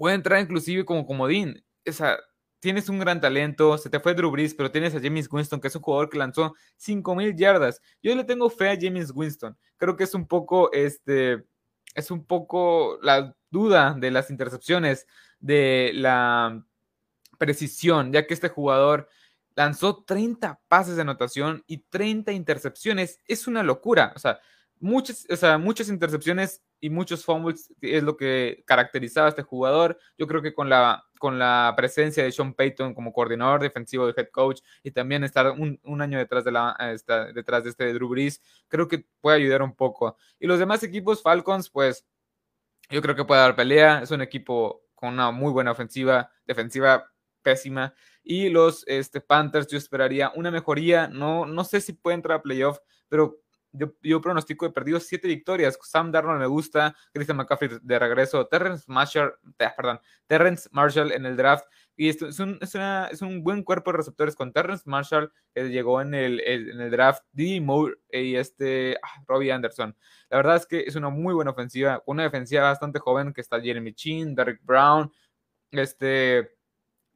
puede 0.00 0.14
entrar 0.14 0.40
inclusive 0.40 0.86
como 0.86 1.06
comodín. 1.06 1.62
O 1.86 1.92
sea, 1.92 2.18
tienes 2.60 2.88
un 2.88 2.98
gran 2.98 3.20
talento, 3.20 3.76
se 3.78 3.90
te 3.90 3.98
fue 3.98 4.14
Drew 4.14 4.30
Brees, 4.30 4.54
pero 4.54 4.70
tienes 4.70 4.94
a 4.94 5.00
James 5.00 5.28
Winston, 5.30 5.60
que 5.60 5.68
es 5.68 5.76
un 5.76 5.82
jugador 5.82 6.10
que 6.10 6.18
lanzó 6.18 6.54
5000 6.76 7.34
yardas. 7.34 7.80
Yo 8.02 8.14
le 8.14 8.24
tengo 8.24 8.48
fe 8.50 8.70
a 8.70 8.78
James 8.80 9.10
Winston. 9.14 9.56
Creo 9.78 9.96
que 9.96 10.04
es 10.04 10.14
un 10.14 10.26
poco, 10.26 10.70
este, 10.72 11.44
es 11.94 12.10
un 12.10 12.24
poco 12.24 12.98
la 13.02 13.34
duda 13.50 13.96
de 13.98 14.10
las 14.10 14.30
intercepciones, 14.30 15.06
de 15.40 15.92
la 15.94 16.62
precisión, 17.38 18.12
ya 18.12 18.26
que 18.26 18.34
este 18.34 18.50
jugador 18.50 19.08
lanzó 19.54 20.04
30 20.04 20.60
pases 20.68 20.96
de 20.96 21.02
anotación 21.02 21.64
y 21.66 21.78
30 21.78 22.32
intercepciones. 22.32 23.18
Es 23.26 23.46
una 23.46 23.62
locura. 23.62 24.12
O 24.14 24.18
sea, 24.18 24.38
muchas, 24.78 25.26
o 25.30 25.36
sea, 25.36 25.56
muchas 25.58 25.88
intercepciones 25.88 26.62
y 26.78 26.90
muchos 26.90 27.24
fumbles 27.24 27.72
es 27.80 28.02
lo 28.02 28.16
que 28.16 28.62
caracterizaba 28.66 29.26
a 29.26 29.30
este 29.30 29.42
jugador. 29.42 29.98
Yo 30.18 30.26
creo 30.26 30.42
que 30.42 30.54
con 30.54 30.68
la, 30.68 31.04
con 31.20 31.38
la 31.38 31.74
presencia 31.76 32.24
de 32.24 32.32
Sean 32.32 32.54
Payton 32.54 32.94
como 32.94 33.12
coordinador 33.12 33.60
defensivo 33.60 34.06
de 34.06 34.14
head 34.16 34.30
coach 34.30 34.62
y 34.82 34.90
también 34.90 35.22
estar 35.22 35.50
un, 35.50 35.78
año 36.00 36.16
detrás 36.16 36.44
de, 36.44 36.50
la, 36.50 36.74
detrás 37.34 37.62
de 37.62 37.70
este 37.70 37.92
Drew 37.92 38.08
Brees, 38.08 38.40
creo 38.68 38.88
que 38.88 39.04
puede 39.20 39.36
ayudar 39.36 39.60
un 39.60 39.76
poco. 39.76 40.16
Y 40.38 40.46
los 40.46 40.58
demás 40.58 40.82
equipos, 40.82 41.20
Falcons, 41.20 41.68
pues 41.68 42.06
yo 42.88 43.02
creo 43.02 43.14
que 43.14 43.26
puede 43.26 43.42
dar 43.42 43.54
pelea. 43.54 44.00
Es 44.02 44.10
un 44.10 44.22
equipo 44.22 44.86
con 44.94 45.12
una 45.12 45.30
muy 45.30 45.52
buena 45.52 45.72
ofensiva, 45.72 46.30
defensiva 46.46 47.12
pésima. 47.42 47.92
Y 48.22 48.48
los 48.48 48.82
este, 48.86 49.20
Panthers, 49.20 49.66
yo 49.66 49.76
esperaría 49.76 50.32
una 50.34 50.50
mejoría. 50.50 51.06
No, 51.06 51.44
no 51.44 51.64
sé 51.64 51.82
si 51.82 51.92
puede 51.92 52.14
entrar 52.14 52.38
a 52.38 52.42
playoff, 52.42 52.78
pero 53.10 53.42
yo, 53.72 54.20
pronostico 54.20 54.66
de 54.66 54.72
perdido 54.72 54.98
siete 55.00 55.28
victorias. 55.28 55.78
Sam 55.82 56.10
Darnold 56.10 56.40
me 56.40 56.46
gusta, 56.46 56.94
Christian 57.12 57.36
McCaffrey 57.36 57.70
de 57.82 57.98
regreso, 57.98 58.46
Terrence 58.46 58.84
Marshall, 58.86 59.34
perdón, 59.56 60.00
Terrence 60.26 60.68
Marshall 60.72 61.12
en 61.12 61.26
el 61.26 61.36
draft. 61.36 61.64
Y 61.96 62.08
esto 62.08 62.28
es 62.28 62.40
un, 62.40 62.58
es, 62.60 63.22
un 63.22 63.42
buen 63.42 63.62
cuerpo 63.62 63.92
de 63.92 63.98
receptores 63.98 64.34
con 64.34 64.52
Terrence 64.52 64.84
Marshall, 64.86 65.32
que 65.54 65.68
llegó 65.68 66.00
en 66.00 66.14
el, 66.14 66.40
en 66.40 66.80
el 66.80 66.90
draft, 66.90 67.22
D. 67.32 67.60
Moore 67.60 67.96
y 68.10 68.36
este 68.36 68.96
ah, 69.02 69.22
Robbie 69.26 69.52
Anderson. 69.52 69.96
La 70.30 70.38
verdad 70.38 70.56
es 70.56 70.66
que 70.66 70.80
es 70.80 70.96
una 70.96 71.10
muy 71.10 71.34
buena 71.34 71.50
ofensiva, 71.50 72.02
una 72.06 72.22
defensiva 72.22 72.62
bastante 72.62 72.98
joven 72.98 73.32
que 73.32 73.40
está 73.40 73.60
Jeremy 73.60 73.92
Chin, 73.92 74.34
Derek 74.34 74.60
Brown, 74.64 75.12
este 75.72 76.50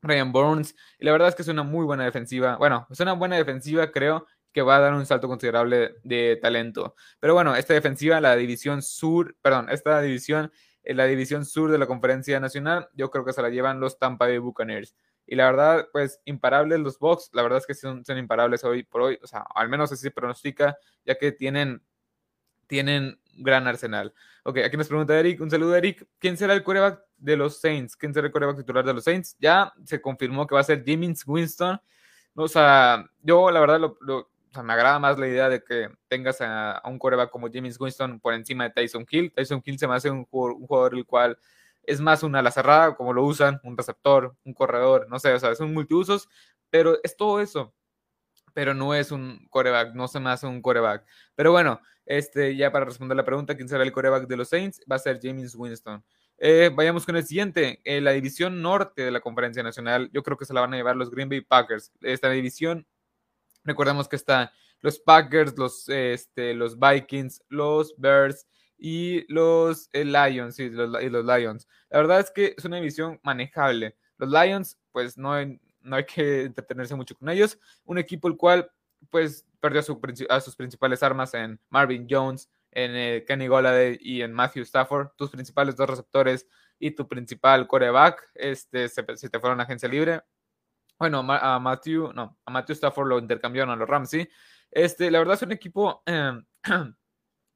Ryan 0.02 0.32
Burns. 0.32 0.74
Y 0.98 1.06
la 1.06 1.12
verdad 1.12 1.28
es 1.28 1.34
que 1.34 1.42
es 1.42 1.48
una 1.48 1.62
muy 1.62 1.84
buena 1.84 2.04
defensiva. 2.04 2.56
Bueno, 2.56 2.86
es 2.90 3.00
una 3.00 3.14
buena 3.14 3.36
defensiva, 3.36 3.90
creo 3.90 4.26
que 4.54 4.62
va 4.62 4.76
a 4.76 4.80
dar 4.80 4.94
un 4.94 5.04
salto 5.04 5.26
considerable 5.26 5.96
de 6.04 6.38
talento. 6.40 6.94
Pero 7.18 7.34
bueno, 7.34 7.56
esta 7.56 7.74
defensiva, 7.74 8.20
la 8.20 8.36
división 8.36 8.82
sur, 8.82 9.36
perdón, 9.42 9.68
esta 9.68 10.00
división, 10.00 10.52
en 10.84 10.96
la 10.96 11.06
división 11.06 11.44
sur 11.44 11.72
de 11.72 11.78
la 11.78 11.86
conferencia 11.86 12.38
nacional, 12.38 12.88
yo 12.94 13.10
creo 13.10 13.24
que 13.24 13.32
se 13.32 13.42
la 13.42 13.50
llevan 13.50 13.80
los 13.80 13.98
Tampa 13.98 14.26
Bay 14.26 14.38
Buccaneers. 14.38 14.94
Y 15.26 15.34
la 15.34 15.46
verdad, 15.46 15.88
pues 15.92 16.20
imparables 16.24 16.78
los 16.78 16.98
Bucks, 17.00 17.30
la 17.32 17.42
verdad 17.42 17.58
es 17.58 17.66
que 17.66 17.74
son, 17.74 18.04
imparables 18.16 18.62
hoy 18.62 18.84
por 18.84 19.02
hoy, 19.02 19.18
o 19.22 19.26
sea, 19.26 19.44
al 19.54 19.68
menos 19.68 19.90
así 19.90 20.02
se 20.02 20.10
pronostica, 20.12 20.78
ya 21.04 21.16
que 21.16 21.32
tienen, 21.32 21.82
tienen 22.68 23.18
gran 23.36 23.66
arsenal. 23.66 24.14
Ok, 24.44 24.58
aquí 24.58 24.76
nos 24.76 24.86
pregunta 24.86 25.18
Eric, 25.18 25.40
un 25.40 25.50
saludo 25.50 25.74
Eric, 25.74 26.06
¿quién 26.20 26.36
será 26.36 26.54
el 26.54 26.62
quarterback 26.62 27.00
de 27.16 27.36
los 27.36 27.60
Saints? 27.60 27.96
¿Quién 27.96 28.14
será 28.14 28.26
el 28.26 28.32
quarterback 28.32 28.58
titular 28.58 28.84
de 28.84 28.94
los 28.94 29.02
Saints? 29.02 29.36
Ya 29.40 29.72
se 29.84 30.00
confirmó 30.00 30.46
que 30.46 30.54
va 30.54 30.60
a 30.60 30.64
ser 30.64 30.84
James 30.86 31.26
Winston. 31.26 31.80
O 32.34 32.48
sea, 32.48 33.04
yo 33.22 33.50
la 33.50 33.60
verdad 33.60 33.80
lo, 33.80 34.30
sea, 34.54 34.62
me 34.62 34.72
agrada 34.72 34.98
más 34.98 35.18
la 35.18 35.28
idea 35.28 35.48
de 35.48 35.62
que 35.62 35.88
tengas 36.08 36.40
a, 36.40 36.80
un 36.84 36.98
coreback 36.98 37.30
como 37.30 37.48
James 37.52 37.78
Winston 37.80 38.20
por 38.20 38.34
encima 38.34 38.64
de 38.64 38.70
Tyson 38.70 39.06
Hill. 39.08 39.32
Tyson 39.32 39.62
Hill 39.64 39.78
se 39.78 39.88
me 39.88 39.94
hace 39.94 40.10
un, 40.10 40.24
jugador, 40.24 40.94
el 40.94 41.06
cual 41.06 41.38
es 41.82 42.00
más 42.00 42.22
una 42.22 42.40
ala 42.40 42.50
cerrada, 42.50 42.96
como 42.96 43.12
lo 43.12 43.24
usan, 43.24 43.60
un 43.64 43.76
receptor, 43.76 44.36
un 44.44 44.54
corredor, 44.54 45.06
no 45.10 45.18
sé, 45.18 45.32
o 45.32 45.38
sea, 45.38 45.54
son 45.54 45.74
multiusos, 45.74 46.28
pero 46.70 46.98
es 47.02 47.16
todo 47.16 47.40
eso. 47.40 47.74
Pero 48.54 48.74
no 48.74 48.94
es 48.94 49.10
un 49.12 49.46
coreback, 49.50 49.94
no 49.94 50.08
se 50.08 50.20
me 50.20 50.30
hace 50.30 50.46
un 50.46 50.62
coreback. 50.62 51.04
Pero 51.34 51.52
bueno, 51.52 51.80
Este, 52.06 52.54
ya 52.54 52.70
para 52.70 52.84
responder 52.84 53.16
la 53.16 53.24
pregunta, 53.24 53.56
¿quién 53.56 53.68
será 53.68 53.82
el 53.82 53.92
coreback 53.92 54.26
de 54.28 54.36
los 54.36 54.48
Saints? 54.50 54.80
Va 54.90 54.96
a 54.96 54.98
ser 54.98 55.20
James 55.22 55.54
Winston. 55.54 56.04
Eh, 56.38 56.70
vayamos 56.74 57.06
con 57.06 57.16
el 57.16 57.24
siguiente. 57.24 57.80
Eh, 57.84 58.00
la 58.00 58.10
división 58.12 58.60
norte 58.60 59.02
de 59.02 59.10
la 59.10 59.20
Conferencia 59.20 59.62
Nacional, 59.62 60.10
yo 60.12 60.22
creo 60.22 60.36
que 60.36 60.44
se 60.44 60.54
la 60.54 60.60
van 60.60 60.74
a 60.74 60.76
llevar 60.76 60.96
los 60.96 61.10
Green 61.10 61.28
Bay 61.28 61.40
Packers. 61.40 61.92
Esta 62.02 62.30
división, 62.30 62.86
recordemos 63.64 64.08
que 64.08 64.16
está 64.16 64.52
los 64.80 64.98
Packers, 64.98 65.56
los, 65.56 65.88
este, 65.88 66.54
los 66.54 66.78
Vikings, 66.78 67.42
los 67.48 67.94
Bears 67.96 68.46
y 68.76 69.24
los 69.32 69.88
eh, 69.92 70.04
Lions, 70.04 70.56
sí, 70.56 70.68
los, 70.68 71.02
y 71.02 71.08
los 71.08 71.24
Lions. 71.24 71.66
La 71.88 71.98
verdad 71.98 72.20
es 72.20 72.30
que 72.30 72.54
es 72.56 72.64
una 72.64 72.76
división 72.76 73.18
manejable. 73.22 73.96
Los 74.18 74.30
Lions, 74.30 74.78
pues 74.92 75.16
no 75.16 75.32
hay, 75.32 75.58
no 75.80 75.96
hay 75.96 76.04
que 76.04 76.42
entretenerse 76.44 76.94
mucho 76.94 77.16
con 77.16 77.28
ellos. 77.28 77.58
Un 77.84 77.98
equipo 77.98 78.28
el 78.28 78.36
cual, 78.36 78.70
pues, 79.10 79.46
perdió 79.60 79.80
a, 80.28 80.40
sus 80.40 80.56
principales 80.56 81.02
armas 81.02 81.32
en 81.32 81.58
Marvin 81.70 82.06
Jones, 82.08 82.50
en 82.70 82.90
eh, 82.94 83.24
Kenny 83.26 83.46
Golladay 83.46 83.98
y 84.00 84.20
en 84.20 84.32
Matthew 84.32 84.64
Stafford, 84.64 85.08
tus 85.16 85.30
principales 85.30 85.76
dos 85.76 85.88
receptores 85.88 86.46
y 86.78 86.90
tu 86.90 87.08
principal 87.08 87.66
coreback, 87.66 88.30
este, 88.34 88.88
se, 88.88 89.02
te 89.02 89.40
fueron 89.40 89.60
a 89.60 89.62
agencia 89.62 89.88
libre. 89.88 90.20
Bueno, 90.98 91.18
a 91.28 91.58
Matthew, 91.58 92.12
no, 92.12 92.38
a 92.44 92.50
Matthew 92.50 92.74
Stafford 92.74 93.08
lo 93.08 93.18
intercambiaron 93.18 93.72
a 93.72 93.76
los 93.76 93.88
Rams, 93.88 94.10
sí. 94.10 94.28
Este, 94.70 95.10
la 95.10 95.18
verdad 95.18 95.34
es 95.34 95.42
un 95.42 95.52
equipo 95.52 96.02
eh, 96.06 96.32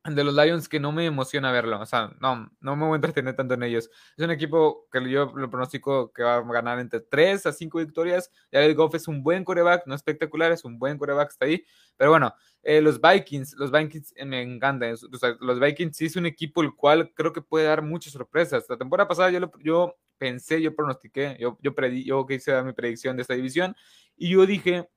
de 0.05 0.25
los 0.25 0.35
Lions 0.35 0.69
que 0.69 0.81
no 0.81 0.93
me 0.93 1.07
emociona 1.07 1.53
verlo. 1.53 1.81
O 1.81 1.87
sea, 1.87 2.13
no, 2.21 2.51
no 2.61 2.77
me 2.77 2.85
voy 2.85 2.95
a 2.95 2.97
entretener 2.97 3.35
tanto 3.37 3.55
en 3.55 3.63
ellos. 3.63 3.91
Es 4.17 4.25
un 4.25 4.31
equipo 4.31 4.87
que 4.91 5.11
yo 5.11 5.33
lo 5.35 5.51
pronostico 5.51 6.13
que 6.13 6.23
va 6.23 6.37
a 6.37 6.43
ganar 6.43 6.79
entre 6.79 7.01
3 7.01 7.47
a 7.47 7.53
5 7.53 7.79
victorias. 7.79 8.31
el 8.51 8.75
Goff 8.75 8.95
es 8.95 9.09
un 9.09 9.23
buen 9.23 9.45
coreback, 9.45 9.87
no 9.87 9.95
espectacular, 9.95 10.53
es 10.53 10.65
un 10.65 10.79
buen 10.79 10.99
coreback, 10.99 11.31
está 11.31 11.47
ahí. 11.47 11.65
Pero 11.97 12.11
bueno, 12.11 12.35
eh, 12.63 12.81
los 12.81 13.01
Vikings, 13.01 13.55
los 13.59 13.71
Vikings 13.71 14.15
eh, 14.17 14.25
me 14.25 14.43
encantan. 14.43 14.95
los 15.41 15.61
Vikings 15.61 15.97
sí 15.97 16.07
es 16.07 16.17
un 16.17 16.27
equipo 16.27 16.63
el 16.63 16.75
cual 16.75 17.13
creo 17.15 17.33
que 17.33 17.43
puede 17.43 17.67
dar 17.67 17.83
muchas 17.83 18.13
sorpresas. 18.13 18.65
La 18.69 18.77
temporada 18.77 19.09
pasada 19.09 19.31
yo, 19.31 19.51
yo 19.61 19.97
pensé, 20.19 20.61
yo 20.61 20.75
pronostiqué, 20.75 21.37
yo, 21.41 21.59
yo, 21.63 21.73
yo 22.05 22.27
quise 22.27 22.63
mi 22.63 22.73
predicción 22.73 23.17
de 23.17 23.23
esta 23.23 23.35
división 23.35 23.77
y 24.17 24.31
yo 24.31 24.45
dije 24.47 24.89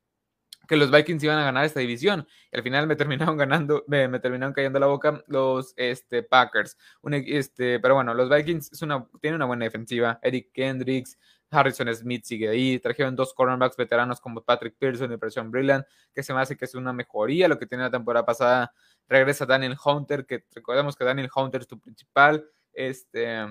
que 0.67 0.77
los 0.77 0.91
Vikings 0.91 1.23
iban 1.23 1.37
a 1.37 1.43
ganar 1.43 1.65
esta 1.65 1.79
división. 1.79 2.27
Y 2.51 2.57
al 2.57 2.63
final 2.63 2.87
me 2.87 2.95
terminaron 2.97 3.37
ganando, 3.37 3.83
me, 3.87 4.07
terminaron 4.19 4.53
cayendo 4.53 4.79
la 4.79 4.87
boca 4.87 5.23
los 5.27 5.73
este, 5.75 6.23
Packers. 6.23 6.77
este, 7.25 7.79
pero 7.79 7.95
bueno, 7.95 8.13
los 8.13 8.29
Vikings 8.29 8.71
es 8.71 8.81
una, 8.81 9.05
tienen 9.19 9.35
una 9.35 9.45
buena 9.45 9.65
defensiva. 9.65 10.19
Eric 10.21 10.51
Kendricks, 10.53 11.17
Harrison 11.49 11.93
Smith 11.93 12.23
sigue 12.23 12.49
ahí. 12.49 12.79
Trajeron 12.79 13.15
dos 13.15 13.33
cornerbacks 13.33 13.75
veteranos 13.75 14.21
como 14.21 14.41
Patrick 14.43 14.75
Pearson 14.77 15.11
y 15.11 15.17
Preston 15.17 15.51
Brilliant, 15.51 15.85
que 16.13 16.23
se 16.23 16.33
me 16.33 16.39
hace 16.39 16.55
que 16.55 16.65
es 16.65 16.75
una 16.75 16.93
mejoría 16.93 17.47
lo 17.47 17.59
que 17.59 17.65
tenía 17.65 17.85
la 17.85 17.91
temporada 17.91 18.25
pasada. 18.25 18.73
Regresa 19.07 19.45
Daniel 19.45 19.75
Hunter, 19.83 20.25
que 20.25 20.45
recordemos 20.55 20.95
que 20.95 21.03
Daniel 21.03 21.29
Hunter 21.35 21.61
es 21.61 21.67
tu 21.67 21.79
principal 21.79 22.45
este, 22.73 23.45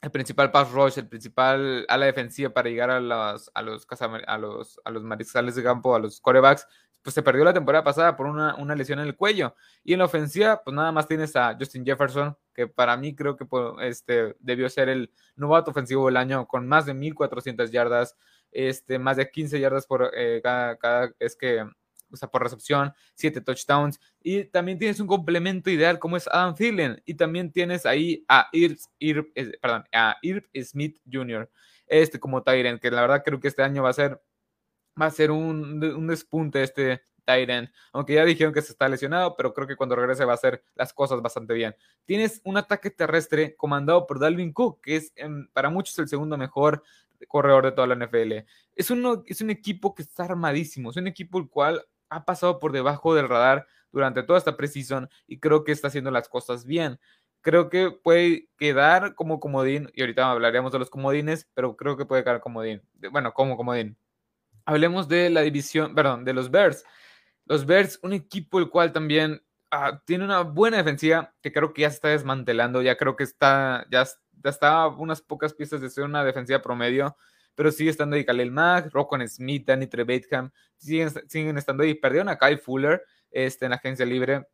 el 0.00 0.10
principal 0.10 0.50
pass 0.50 0.70
rush, 0.70 0.98
el 0.98 1.08
principal 1.08 1.84
a 1.88 1.96
la 1.96 2.06
defensiva 2.06 2.50
para 2.50 2.68
llegar 2.68 2.90
a 2.90 3.00
los, 3.00 3.50
a 3.54 3.62
los, 3.62 3.86
a 4.26 4.38
los, 4.38 4.80
a 4.84 4.90
los 4.90 5.02
mariscales 5.02 5.54
de 5.56 5.62
campo, 5.62 5.94
a 5.94 5.98
los 5.98 6.20
corebacks, 6.20 6.66
pues 7.02 7.14
se 7.14 7.22
perdió 7.22 7.44
la 7.44 7.52
temporada 7.52 7.84
pasada 7.84 8.16
por 8.16 8.26
una, 8.26 8.54
una, 8.56 8.74
lesión 8.74 8.98
en 9.00 9.06
el 9.06 9.16
cuello. 9.16 9.54
Y 9.82 9.92
en 9.92 10.00
la 10.00 10.04
ofensiva, 10.04 10.62
pues 10.62 10.74
nada 10.74 10.92
más 10.92 11.08
tienes 11.08 11.34
a 11.36 11.56
Justin 11.58 11.84
Jefferson, 11.84 12.36
que 12.54 12.66
para 12.66 12.96
mí 12.96 13.14
creo 13.14 13.36
que 13.36 13.44
pues, 13.44 13.72
este, 13.80 14.36
debió 14.40 14.68
ser 14.68 14.88
el 14.88 15.12
novato 15.36 15.70
ofensivo 15.70 16.06
del 16.06 16.16
año, 16.16 16.46
con 16.46 16.68
más 16.68 16.86
de 16.86 16.94
1.400 16.94 17.70
yardas, 17.70 18.16
este, 18.52 18.98
más 18.98 19.16
de 19.16 19.30
15 19.30 19.60
yardas 19.60 19.86
por 19.86 20.10
eh, 20.14 20.40
cada, 20.42 21.12
es 21.18 21.36
que 21.36 21.64
o 22.12 22.16
sea, 22.16 22.28
por 22.28 22.42
recepción, 22.42 22.92
siete 23.14 23.40
touchdowns. 23.40 24.00
Y 24.22 24.44
también 24.44 24.78
tienes 24.78 25.00
un 25.00 25.06
complemento 25.06 25.70
ideal 25.70 25.98
como 25.98 26.16
es 26.16 26.28
Adam 26.28 26.54
Thielen. 26.54 27.02
Y 27.04 27.14
también 27.14 27.52
tienes 27.52 27.86
ahí 27.86 28.24
a 28.28 28.48
Irv, 28.52 28.78
eh, 29.00 29.58
perdón, 29.60 29.84
a 29.92 30.16
Irv 30.22 30.48
Smith 30.62 30.98
Jr., 31.10 31.50
este 31.86 32.20
como 32.20 32.42
Tyrant, 32.42 32.80
que 32.80 32.90
la 32.90 33.00
verdad 33.00 33.22
creo 33.24 33.40
que 33.40 33.48
este 33.48 33.62
año 33.62 33.82
va 33.82 33.90
a 33.90 33.94
ser, 33.94 34.20
va 35.00 35.06
a 35.06 35.10
ser 35.10 35.30
un, 35.30 35.82
un 35.82 36.06
despunte 36.06 36.62
este 36.62 37.02
Tyrant. 37.24 37.70
Aunque 37.92 38.14
ya 38.14 38.24
dijeron 38.24 38.52
que 38.52 38.62
se 38.62 38.72
está 38.72 38.88
lesionado, 38.88 39.36
pero 39.36 39.52
creo 39.52 39.66
que 39.66 39.76
cuando 39.76 39.96
regrese 39.96 40.24
va 40.24 40.32
a 40.32 40.36
hacer 40.36 40.62
las 40.74 40.92
cosas 40.92 41.20
bastante 41.20 41.54
bien. 41.54 41.74
Tienes 42.04 42.40
un 42.44 42.56
ataque 42.56 42.90
terrestre 42.90 43.54
comandado 43.56 44.06
por 44.06 44.18
Dalvin 44.18 44.52
Cook, 44.52 44.80
que 44.82 44.96
es 44.96 45.12
em, 45.16 45.48
para 45.52 45.70
muchos 45.70 45.98
el 45.98 46.08
segundo 46.08 46.36
mejor 46.36 46.82
corredor 47.26 47.64
de 47.64 47.72
toda 47.72 47.86
la 47.86 48.06
NFL. 48.06 48.44
Es, 48.74 48.90
uno, 48.90 49.24
es 49.26 49.40
un 49.40 49.50
equipo 49.50 49.94
que 49.94 50.02
está 50.02 50.24
armadísimo, 50.24 50.90
es 50.90 50.96
un 50.96 51.06
equipo 51.06 51.38
el 51.38 51.48
cual 51.48 51.84
ha 52.10 52.24
pasado 52.24 52.58
por 52.58 52.72
debajo 52.72 53.14
del 53.14 53.28
radar 53.28 53.66
durante 53.92 54.22
toda 54.22 54.38
esta 54.38 54.56
precisión 54.56 55.08
y 55.26 55.38
creo 55.38 55.64
que 55.64 55.72
está 55.72 55.88
haciendo 55.88 56.10
las 56.10 56.28
cosas 56.28 56.64
bien. 56.64 56.98
Creo 57.40 57.70
que 57.70 57.90
puede 57.90 58.48
quedar 58.58 59.14
como 59.14 59.40
comodín, 59.40 59.90
y 59.94 60.00
ahorita 60.00 60.30
hablaríamos 60.30 60.72
de 60.72 60.80
los 60.80 60.90
comodines, 60.90 61.48
pero 61.54 61.76
creo 61.76 61.96
que 61.96 62.04
puede 62.04 62.24
quedar 62.24 62.40
comodín. 62.40 62.82
Bueno, 63.12 63.32
como 63.32 63.56
comodín. 63.56 63.96
Hablemos 64.66 65.08
de 65.08 65.30
la 65.30 65.42
división, 65.42 65.94
perdón, 65.94 66.24
de 66.24 66.34
los 66.34 66.50
Bears. 66.50 66.84
Los 67.46 67.64
Bears, 67.64 67.98
un 68.02 68.12
equipo 68.12 68.58
el 68.58 68.68
cual 68.68 68.92
también 68.92 69.42
ah, 69.70 70.02
tiene 70.04 70.24
una 70.24 70.42
buena 70.42 70.78
defensiva 70.78 71.32
que 71.40 71.52
creo 71.52 71.72
que 71.72 71.82
ya 71.82 71.90
se 71.90 71.96
está 71.96 72.08
desmantelando, 72.08 72.82
ya 72.82 72.96
creo 72.96 73.16
que 73.16 73.24
está, 73.24 73.86
ya, 73.90 74.04
ya 74.04 74.50
está 74.50 74.86
unas 74.88 75.22
pocas 75.22 75.54
piezas 75.54 75.80
de 75.80 75.88
ser 75.88 76.04
una 76.04 76.24
defensiva 76.24 76.60
promedio 76.60 77.16
pero 77.58 77.72
sigue 77.72 77.90
estando 77.90 78.14
ahí 78.14 78.24
Khalil 78.24 78.52
Mack, 78.52 78.92
Rockon 78.92 79.28
Smith, 79.28 79.66
Danny 79.66 79.88
Trevathan, 79.88 80.52
siguen, 80.76 81.10
siguen 81.28 81.58
estando 81.58 81.82
ahí. 81.82 81.92
Perdieron 81.92 82.28
a 82.28 82.38
Kyle 82.38 82.56
Fuller 82.56 83.02
este, 83.32 83.64
en 83.64 83.70
la 83.70 83.78
agencia 83.78 84.06
libre. 84.06 84.46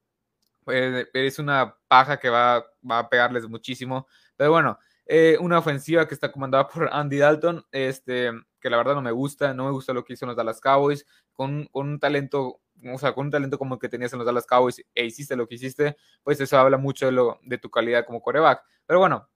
Pues, 0.65 1.07
es 1.13 1.39
una 1.39 1.77
paja 1.87 2.17
que 2.17 2.31
va, 2.31 2.65
va 2.91 3.01
a 3.01 3.09
pegarles 3.11 3.47
muchísimo. 3.47 4.07
Pero 4.39 4.53
bueno, 4.53 4.79
eh, 5.05 5.37
una 5.39 5.59
ofensiva 5.59 6.09
que 6.09 6.15
está 6.15 6.33
comandada 6.33 6.67
por 6.67 6.89
Andy 6.91 7.19
Dalton, 7.19 7.67
este, 7.73 8.33
que 8.59 8.71
la 8.71 8.79
verdad 8.79 8.95
no 8.95 9.03
me 9.03 9.13
gusta, 9.13 9.53
no 9.53 9.67
me 9.67 9.73
gusta 9.73 9.93
lo 9.93 10.03
que 10.03 10.15
hizo 10.15 10.25
en 10.25 10.29
los 10.29 10.37
Dallas 10.39 10.63
Cowboys, 10.63 11.05
con, 11.35 11.67
con 11.67 11.87
un 11.87 12.01
talento 12.01 12.63
o 12.91 12.99
sea, 12.99 13.13
con 13.13 13.27
un 13.27 13.33
talento 13.33 13.59
como 13.59 13.75
el 13.75 13.81
que 13.81 13.91
tenías 13.91 14.15
en 14.15 14.19
los 14.19 14.27
Dallas 14.27 14.47
Cowboys 14.47 14.83
e 14.95 15.05
hiciste 15.05 15.37
lo 15.37 15.47
que 15.47 15.57
hiciste, 15.57 15.99
pues 16.23 16.41
eso 16.41 16.59
habla 16.59 16.79
mucho 16.79 17.11
de, 17.11 17.35
de 17.43 17.59
tu 17.59 17.71
calidad 17.71 18.07
como 18.07 18.23
coreback. 18.23 18.63
Pero 18.87 18.99
bueno, 19.01 19.29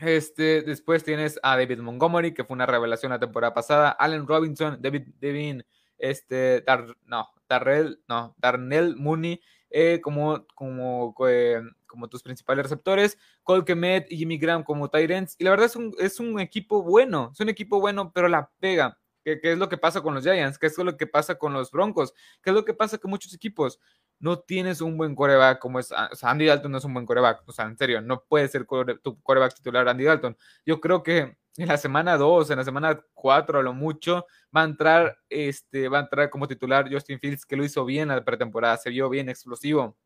este, 0.00 0.62
después 0.62 1.04
tienes 1.04 1.38
a 1.42 1.56
David 1.56 1.78
Montgomery, 1.80 2.32
que 2.34 2.44
fue 2.44 2.54
una 2.54 2.66
revelación 2.66 3.10
la 3.10 3.18
temporada 3.18 3.54
pasada. 3.54 3.90
Allen 3.90 4.26
Robinson, 4.26 4.78
David 4.80 5.08
Devin, 5.20 5.64
este, 5.98 6.64
no, 7.06 7.28
Darrell, 7.48 8.02
no, 8.08 8.34
Darnell 8.38 8.96
Mooney, 8.96 9.40
eh, 9.70 10.00
como, 10.02 10.46
como, 10.54 11.14
eh, 11.28 11.60
como 11.86 12.08
tus 12.08 12.22
principales 12.22 12.64
receptores. 12.64 13.18
Cole 13.42 13.64
Kemet 13.64 14.10
y 14.10 14.16
Jimmy 14.16 14.38
Graham 14.38 14.64
como 14.64 14.88
Tyrants. 14.88 15.36
Y 15.38 15.44
la 15.44 15.50
verdad 15.50 15.66
es 15.66 15.76
un, 15.76 15.94
es 15.98 16.20
un 16.20 16.40
equipo 16.40 16.82
bueno, 16.82 17.30
es 17.32 17.40
un 17.40 17.48
equipo 17.48 17.80
bueno, 17.80 18.12
pero 18.12 18.28
la 18.28 18.50
pega. 18.60 18.96
¿Qué, 19.22 19.38
es 19.42 19.58
lo 19.58 19.68
que 19.68 19.76
pasa 19.76 20.00
con 20.00 20.14
los 20.14 20.24
Giants? 20.24 20.58
¿Qué 20.58 20.66
es 20.66 20.78
lo 20.78 20.96
que 20.96 21.06
pasa 21.06 21.36
con 21.36 21.52
los 21.52 21.70
Broncos? 21.70 22.14
¿Qué 22.42 22.50
es 22.50 22.54
lo 22.54 22.64
que 22.64 22.72
pasa 22.72 22.98
con 22.98 23.10
muchos 23.10 23.34
equipos? 23.34 23.78
No 24.20 24.38
tienes 24.38 24.80
un 24.80 24.96
buen 24.96 25.14
coreback 25.14 25.58
como 25.58 25.80
es. 25.80 25.90
O 25.92 26.14
sea, 26.14 26.30
Andy 26.30 26.46
Dalton 26.46 26.70
no 26.72 26.78
es 26.78 26.84
un 26.84 26.94
buen 26.94 27.06
coreback. 27.06 27.42
O 27.46 27.52
sea, 27.52 27.64
en 27.64 27.76
serio, 27.76 28.00
no 28.00 28.22
puede 28.24 28.48
ser 28.48 28.66
tu 29.02 29.20
coreback 29.22 29.54
titular 29.54 29.88
Andy 29.88 30.04
Dalton. 30.04 30.36
Yo 30.64 30.80
creo 30.80 31.02
que 31.02 31.36
en 31.56 31.68
la 31.68 31.76
semana 31.76 32.16
2, 32.16 32.50
en 32.50 32.58
la 32.58 32.64
semana 32.64 33.04
4 33.14 33.58
a 33.58 33.62
lo 33.62 33.72
mucho, 33.72 34.26
va 34.54 34.62
a 34.62 34.64
entrar, 34.64 35.18
este, 35.28 35.88
va 35.88 35.98
a 35.98 36.02
entrar 36.02 36.30
como 36.30 36.48
titular 36.48 36.90
Justin 36.90 37.18
Fields, 37.18 37.44
que 37.44 37.56
lo 37.56 37.64
hizo 37.64 37.84
bien 37.84 38.10
en 38.10 38.16
la 38.16 38.24
pretemporada, 38.24 38.76
se 38.76 38.90
vio 38.90 39.08
bien 39.08 39.28
explosivo. 39.28 39.96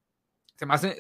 Se 0.57 0.67
me 0.67 0.75
hace, 0.75 0.97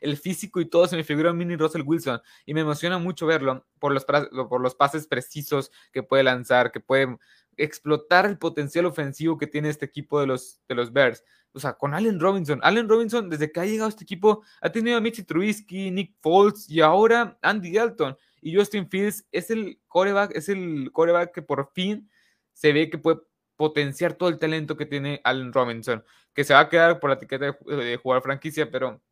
el 0.00 0.16
físico 0.18 0.60
y 0.60 0.66
todo 0.66 0.86
se 0.86 0.94
me 0.94 1.04
figura 1.04 1.32
mini 1.32 1.56
Russell 1.56 1.82
Wilson 1.84 2.20
y 2.44 2.52
me 2.52 2.60
emociona 2.60 2.98
mucho 2.98 3.26
verlo 3.26 3.66
por 3.78 3.92
los, 3.92 4.04
por 4.04 4.60
los 4.60 4.74
pases 4.74 5.06
precisos 5.06 5.70
que 5.90 6.02
puede 6.02 6.22
lanzar, 6.22 6.70
que 6.70 6.80
puede 6.80 7.16
explotar 7.64 8.26
el 8.26 8.38
potencial 8.38 8.86
ofensivo 8.86 9.38
que 9.38 9.46
tiene 9.46 9.68
este 9.68 9.86
equipo 9.86 10.20
de 10.20 10.26
los, 10.26 10.60
de 10.68 10.74
los 10.74 10.92
Bears. 10.92 11.24
O 11.52 11.60
sea, 11.60 11.74
con 11.74 11.94
Allen 11.94 12.20
Robinson. 12.20 12.60
Allen 12.62 12.88
Robinson, 12.88 13.28
desde 13.28 13.50
que 13.50 13.60
ha 13.60 13.64
llegado 13.64 13.88
este 13.88 14.04
equipo, 14.04 14.42
ha 14.60 14.70
tenido 14.70 14.96
a 14.96 15.00
Mitchie 15.00 15.24
Trubisky, 15.24 15.90
Nick 15.90 16.14
Foles 16.20 16.68
y 16.68 16.80
ahora 16.80 17.38
Andy 17.42 17.72
Dalton. 17.72 18.16
Y 18.40 18.54
Justin 18.54 18.88
Fields 18.88 19.26
es 19.32 19.50
el 19.50 19.80
coreback, 19.88 20.34
es 20.34 20.48
el 20.48 20.90
coreback 20.92 21.32
que 21.34 21.42
por 21.42 21.70
fin 21.72 22.08
se 22.52 22.72
ve 22.72 22.88
que 22.88 22.98
puede 22.98 23.20
potenciar 23.56 24.14
todo 24.14 24.28
el 24.28 24.38
talento 24.38 24.76
que 24.76 24.86
tiene 24.86 25.20
Allen 25.24 25.52
Robinson, 25.52 26.02
que 26.32 26.44
se 26.44 26.54
va 26.54 26.60
a 26.60 26.68
quedar 26.68 26.98
por 26.98 27.10
la 27.10 27.16
etiqueta 27.16 27.54
de, 27.68 27.96
jugar 27.96 28.22
franquicia, 28.22 28.70
pero 28.70 29.02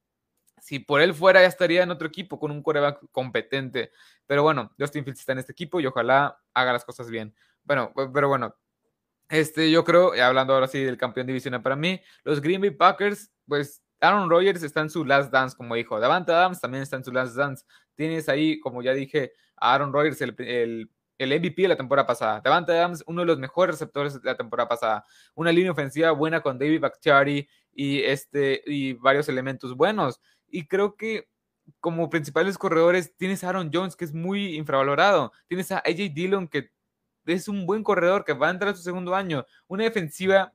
si 0.58 0.78
por 0.78 1.02
él 1.02 1.12
fuera 1.12 1.42
ya 1.42 1.48
estaría 1.48 1.82
en 1.82 1.90
otro 1.90 2.08
equipo 2.08 2.38
con 2.38 2.50
un 2.50 2.62
coreback 2.62 3.00
competente. 3.12 3.92
Pero 4.26 4.42
bueno, 4.42 4.72
Justin 4.78 5.04
Fields 5.04 5.20
está 5.20 5.32
en 5.32 5.40
este 5.40 5.52
equipo 5.52 5.80
y 5.80 5.86
ojalá 5.86 6.40
haga 6.54 6.72
las 6.72 6.84
cosas 6.84 7.10
bien. 7.10 7.34
Bueno, 7.68 7.92
pero 8.14 8.28
bueno, 8.28 8.54
este, 9.28 9.70
yo 9.70 9.84
creo, 9.84 10.12
hablando 10.22 10.54
ahora 10.54 10.68
sí 10.68 10.82
del 10.82 10.96
campeón 10.96 11.26
divisional 11.26 11.62
para 11.62 11.76
mí, 11.76 12.00
los 12.24 12.40
Green 12.40 12.62
Bay 12.62 12.70
Packers, 12.70 13.30
pues 13.46 13.82
Aaron 14.00 14.30
Rodgers 14.30 14.62
está 14.62 14.80
en 14.80 14.88
su 14.88 15.04
last 15.04 15.30
dance, 15.30 15.54
como 15.54 15.74
dijo. 15.74 16.00
Davante 16.00 16.32
Adams 16.32 16.60
también 16.62 16.82
está 16.82 16.96
en 16.96 17.04
su 17.04 17.12
last 17.12 17.36
dance. 17.36 17.66
Tienes 17.94 18.30
ahí, 18.30 18.58
como 18.60 18.82
ya 18.82 18.94
dije, 18.94 19.32
a 19.56 19.74
Aaron 19.74 19.92
Rodgers, 19.92 20.18
el, 20.22 20.34
el, 20.38 20.90
el 21.18 21.40
MVP 21.40 21.60
de 21.62 21.68
la 21.68 21.76
temporada 21.76 22.06
pasada. 22.06 22.40
Davante 22.40 22.72
Adams, 22.72 23.04
uno 23.06 23.20
de 23.20 23.26
los 23.26 23.38
mejores 23.38 23.74
receptores 23.74 24.14
de 24.14 24.20
la 24.24 24.36
temporada 24.36 24.66
pasada. 24.66 25.04
Una 25.34 25.52
línea 25.52 25.72
ofensiva 25.72 26.10
buena 26.12 26.40
con 26.40 26.58
David 26.58 26.80
Bakhtiari 26.80 27.46
y, 27.74 28.00
este, 28.02 28.62
y 28.64 28.94
varios 28.94 29.28
elementos 29.28 29.76
buenos. 29.76 30.22
Y 30.48 30.66
creo 30.68 30.96
que 30.96 31.28
como 31.80 32.08
principales 32.08 32.56
corredores 32.56 33.14
tienes 33.18 33.44
a 33.44 33.50
Aaron 33.50 33.68
Jones, 33.70 33.94
que 33.94 34.06
es 34.06 34.14
muy 34.14 34.56
infravalorado. 34.56 35.32
Tienes 35.48 35.70
a 35.70 35.78
AJ 35.78 36.14
Dillon, 36.14 36.48
que 36.48 36.70
es 37.34 37.48
un 37.48 37.66
buen 37.66 37.82
corredor, 37.82 38.24
que 38.24 38.32
va 38.32 38.48
a 38.48 38.50
entrar 38.50 38.72
a 38.72 38.76
su 38.76 38.82
segundo 38.82 39.14
año. 39.14 39.46
Una 39.66 39.84
defensiva 39.84 40.52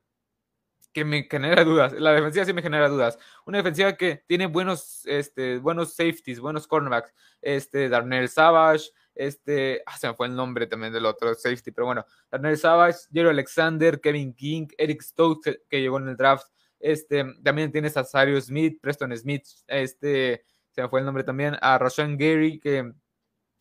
que 0.94 1.04
me 1.04 1.26
genera 1.28 1.64
dudas. 1.64 1.92
La 1.92 2.12
defensiva 2.12 2.44
sí 2.44 2.52
me 2.52 2.62
genera 2.62 2.88
dudas. 2.88 3.18
Una 3.44 3.58
defensiva 3.58 3.96
que 3.96 4.22
tiene 4.26 4.46
buenos, 4.46 5.02
este, 5.06 5.58
buenos 5.58 5.94
safeties, 5.94 6.38
buenos 6.38 6.66
cornerbacks. 6.66 7.12
Este, 7.42 7.88
Darnell 7.88 8.28
Savage, 8.28 8.90
este, 9.14 9.82
ah, 9.86 9.98
se 9.98 10.08
me 10.08 10.14
fue 10.14 10.28
el 10.28 10.36
nombre 10.36 10.66
también 10.66 10.92
del 10.92 11.06
otro 11.06 11.34
safety, 11.34 11.72
pero 11.72 11.86
bueno, 11.86 12.04
Darnell 12.30 12.56
Savage, 12.56 12.98
Jerry 13.12 13.28
Alexander, 13.28 14.00
Kevin 14.00 14.34
King, 14.34 14.68
Eric 14.78 15.02
Stokes, 15.02 15.60
que, 15.68 15.80
llegó 15.80 15.98
en 15.98 16.08
el 16.08 16.16
draft. 16.16 16.46
Este, 16.80 17.24
también 17.42 17.72
tienes 17.72 17.96
a 17.96 18.04
Sario 18.04 18.40
Smith, 18.40 18.78
Preston 18.80 19.16
Smith, 19.16 19.44
este, 19.66 20.44
se 20.70 20.82
me 20.82 20.88
fue 20.88 21.00
el 21.00 21.06
nombre 21.06 21.24
también, 21.24 21.56
a 21.60 21.78
Roshan 21.78 22.16
Gary, 22.16 22.60
que 22.60 22.92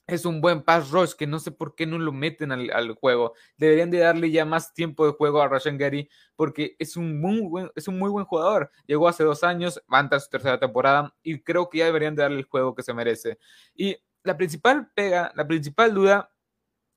es 0.07 0.25
un 0.25 0.41
buen 0.41 0.61
pass 0.63 0.91
rush 0.91 1.13
que 1.13 1.27
no 1.27 1.39
sé 1.39 1.51
por 1.51 1.75
qué 1.75 1.85
no 1.85 1.97
lo 1.97 2.11
meten 2.11 2.51
al, 2.51 2.93
juego. 2.95 3.33
Deberían 3.57 3.89
de 3.91 3.99
darle 3.99 4.31
ya 4.31 4.45
más 4.45 4.73
tiempo 4.73 5.05
de 5.05 5.13
juego 5.13 5.41
a 5.41 5.47
Rashan 5.47 5.77
Gary 5.77 6.09
porque 6.35 6.75
es 6.79 6.97
un, 6.97 7.21
muy 7.21 7.41
buen, 7.41 7.71
es 7.75 7.87
un 7.87 7.97
muy 7.97 8.09
buen 8.09 8.25
jugador. 8.25 8.71
Llegó 8.85 9.07
hace 9.07 9.23
dos 9.23 9.43
años, 9.43 9.81
va 9.91 9.99
a 9.99 10.01
entrar 10.01 10.21
su 10.21 10.29
tercera 10.29 10.59
temporada 10.59 11.15
y 11.23 11.41
creo 11.41 11.69
que 11.69 11.79
ya 11.79 11.85
deberían 11.85 12.15
de 12.15 12.23
darle 12.23 12.39
el 12.39 12.45
juego 12.45 12.75
que 12.75 12.83
se 12.83 12.93
merece. 12.93 13.37
Y 13.75 13.97
la 14.23 14.37
principal 14.37 14.91
pega, 14.93 15.31
la 15.35 15.47
principal 15.47 15.93
duda 15.93 16.29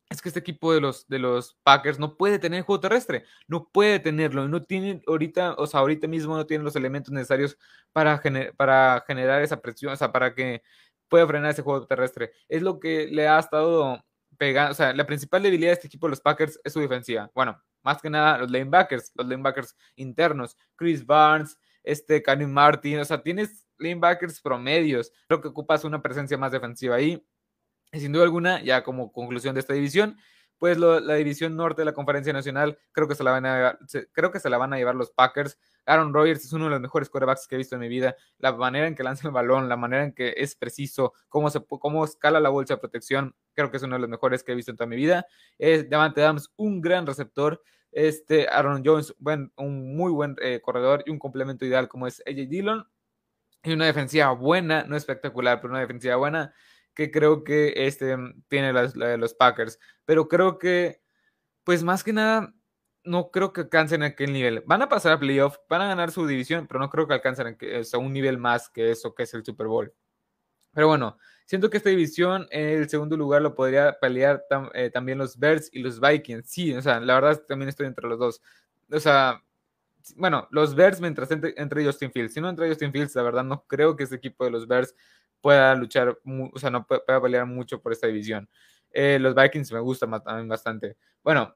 es 0.09 0.23
que 0.23 0.29
este 0.29 0.41
equipo 0.41 0.73
de 0.73 0.81
los, 0.81 1.09
de 1.09 1.19
los 1.19 1.57
Packers 1.65 1.99
no 1.99 2.17
puede 2.17 2.39
tener 2.39 2.63
juego 2.63 2.81
terrestre, 2.81 3.25
no 3.49 3.69
puede 3.69 3.99
tenerlo, 3.99 4.47
no 4.47 4.63
tiene 4.63 5.03
ahorita, 5.07 5.55
o 5.59 5.67
sea, 5.67 5.81
ahorita 5.81 6.07
mismo 6.07 6.37
no 6.37 6.47
tiene 6.47 6.63
los 6.63 6.77
elementos 6.77 7.13
necesarios 7.13 7.59
para, 7.93 8.23
para 8.57 9.05
generar 9.07 9.43
esa 9.43 9.61
presión, 9.61 9.93
o 9.93 9.97
sea, 9.97 10.13
para 10.13 10.33
que 10.35 10.63
puede 11.09 11.27
frenar 11.27 11.51
ese 11.51 11.63
juego 11.63 11.87
terrestre. 11.87 12.33
Es 12.49 12.63
lo 12.63 12.81
que 12.81 13.07
le 13.07 13.29
ha 13.29 13.39
estado 13.39 14.05
pegando, 14.39 14.73
o 14.73 14.75
sea, 14.75 14.93
la 14.93 15.07
principal 15.07 15.43
debilidad 15.43 15.71
de 15.71 15.75
este 15.75 15.87
equipo 15.87 16.09
los 16.09 16.21
Packers 16.21 16.61
es 16.63 16.73
su 16.73 16.81
defensiva. 16.81 17.31
Bueno, 17.35 17.61
más 17.83 18.03
que 18.03 18.11
nada 18.11 18.39
los 18.39 18.51
lanebackers, 18.51 19.13
los 19.15 19.27
lanebackers 19.27 19.77
internos, 19.97 20.57
Chris 20.75 21.05
Barnes, 21.05 21.59
este 21.83 22.23
Karim 22.23 22.51
Martin, 22.51 22.99
o 22.99 23.05
sea, 23.05 23.23
tienes 23.23 23.67
lanebackers 23.79 24.41
promedios. 24.41 25.13
Creo 25.29 25.41
que 25.41 25.49
ocupas 25.49 25.85
una 25.85 26.03
presencia 26.03 26.37
más 26.37 26.53
defensiva 26.53 26.97
ahí. 26.97 27.25
Y 27.93 28.01
sin 28.01 28.13
duda 28.13 28.25
alguna, 28.25 28.61
ya 28.63 28.83
como 28.83 29.13
conclusión 29.13 29.55
de 29.55 29.61
esta 29.61 29.73
división, 29.73 30.19
pues 30.59 30.79
la 30.79 31.15
división 31.15 31.57
norte 31.57 31.83
de 31.83 31.87
la 31.87 31.93
conferencia 31.93 32.33
nacional 32.33 32.79
creo 32.93 33.07
que 33.09 33.15
se 33.15 33.23
la 33.23 33.31
van 33.31 33.47
a 33.47 33.79
creo 34.13 34.31
que 34.31 34.41
se 34.41 34.49
la 34.49 34.59
van 34.59 34.73
a 34.73 34.79
llevar 34.79 34.95
los 34.95 35.11
Packers. 35.11 35.59
Aaron 35.87 36.13
Rodgers 36.13 36.45
es 36.45 36.53
uno 36.53 36.65
de 36.65 36.73
los 36.73 36.81
mejores 36.81 37.09
quarterbacks 37.09 37.47
que 37.47 37.55
he 37.55 37.59
visto 37.59 37.77
en 37.77 37.81
mi 37.81 37.89
vida. 37.89 38.17
La 38.39 38.53
manera 38.53 38.87
en 38.87 38.95
que 38.95 39.03
lanza 39.03 39.27
el 39.29 39.33
balón, 39.33 39.69
la 39.69 39.77
manera 39.77 40.05
en 40.05 40.13
que 40.13 40.35
es 40.37 40.55
preciso, 40.57 41.15
cómo, 41.29 41.49
se, 41.49 41.65
cómo 41.65 42.05
escala 42.05 42.41
la 42.41 42.49
bolsa 42.49 42.75
de 42.75 42.81
protección, 42.81 43.35
creo 43.55 43.71
que 43.71 43.79
es 43.79 43.83
uno 43.83 43.95
de 43.97 44.01
los 44.01 44.11
mejores 44.11 44.43
que 44.43 44.53
he 44.53 44.55
visto 44.55 44.71
en 44.71 44.77
toda 44.77 44.89
mi 44.89 44.97
vida. 44.97 45.27
Es 45.59 45.89
Davante 45.89 46.23
Adams, 46.23 46.53
un 46.57 46.81
gran 46.81 47.07
receptor. 47.07 47.63
Este 47.93 48.49
Aaron 48.49 48.83
Jones, 48.85 49.15
buen, 49.19 49.53
un 49.57 49.97
muy 49.97 50.13
buen 50.13 50.37
eh, 50.43 50.61
corredor 50.61 51.03
y 51.07 51.11
un 51.11 51.19
complemento 51.19 51.65
ideal 51.65 51.89
como 51.89 52.07
es 52.07 52.23
AJ 52.27 52.49
Dillon. 52.49 52.87
Y 53.63 53.73
una 53.73 53.87
defensiva 53.87 54.31
buena, 54.33 54.85
no 54.85 54.97
espectacular, 54.97 55.61
pero 55.61 55.73
una 55.73 55.81
defensiva 55.81 56.17
buena 56.17 56.53
que 56.97 57.11
creo 57.11 57.45
que 57.45 57.75
este, 57.77 58.17
tiene 58.49 58.73
de 58.73 59.19
los 59.19 59.35
Packers. 59.35 59.79
Pero 60.05 60.29
creo 60.29 60.59
que, 60.59 61.03
pues 61.63 61.83
más 61.85 62.03
que 62.03 62.13
nada, 62.15 62.55
no 63.07 63.31
creo 63.31 63.53
que 63.53 63.63
alcancen 63.63 64.03
aquel 64.03 64.33
nivel. 64.33 64.63
Van 64.67 64.83
a 64.83 64.89
pasar 64.89 65.13
a 65.13 65.19
playoff, 65.19 65.57
van 65.69 65.83
a 65.83 65.89
ganar 65.89 66.11
su 66.11 66.27
división, 66.27 66.67
pero 66.67 66.81
no 66.81 66.91
creo 66.91 67.07
que 67.07 67.15
alcancen 67.15 67.57
a 67.93 67.99
un 67.99 68.13
nivel 68.13 68.39
más 68.39 68.69
que 68.69 68.91
eso, 68.91 69.15
que 69.15 69.23
es 69.23 69.35
el 69.35 69.45
Super 69.45 69.67
Bowl. 69.67 69.93
Pero 70.73 70.89
bueno, 70.89 71.17
siento 71.47 71.71
que 71.71 71.79
esta 71.79 71.91
división 71.91 72.47
en 72.51 72.81
el 72.81 72.89
segundo 72.89 73.17
lugar 73.17 73.41
lo 73.43 73.55
podría 73.55 73.99
pelear 73.99 74.45
eh, 74.75 74.91
también 74.91 75.19
los 75.19 75.39
Bears 75.39 75.71
y 75.73 75.81
los 75.81 76.01
Vikings. 76.01 76.51
Sí, 76.51 76.75
o 76.75 76.83
sea, 76.83 77.01
la 77.01 77.15
verdad 77.15 77.43
también 77.49 77.69
estoy 77.71 77.87
entre 77.87 78.07
los 78.07 78.19
dos. 78.19 78.43
O 78.93 79.01
sea, 79.01 79.43
bueno, 80.17 80.47
los 80.51 80.75
Bears 80.75 81.01
mientras 81.01 81.31
entre, 81.31 81.55
entre 81.57 81.85
Justin 81.85 82.13
Fields. 82.13 82.35
Si 82.35 82.41
no 82.41 82.49
entre 82.49 82.69
Justin 82.69 82.93
Fields, 82.93 83.15
la 83.15 83.23
verdad 83.23 83.45
no 83.45 83.65
creo 83.67 83.97
que 83.97 84.05
ese 84.05 84.17
equipo 84.17 84.45
de 84.45 84.51
los 84.51 84.67
Bears 84.67 84.95
pueda 85.41 85.75
luchar, 85.75 86.19
o 86.53 86.59
sea, 86.59 86.71
no 86.71 86.87
pueda 86.87 87.23
pelear 87.23 87.47
mucho 87.47 87.81
por 87.81 87.93
esta 87.93 88.07
división. 88.07 88.49
Eh, 88.91 89.19
los 89.21 89.35
Vikings 89.35 89.73
me 89.73 89.81
gustan 89.81 90.11
bastante. 90.11 90.97
Bueno, 91.23 91.55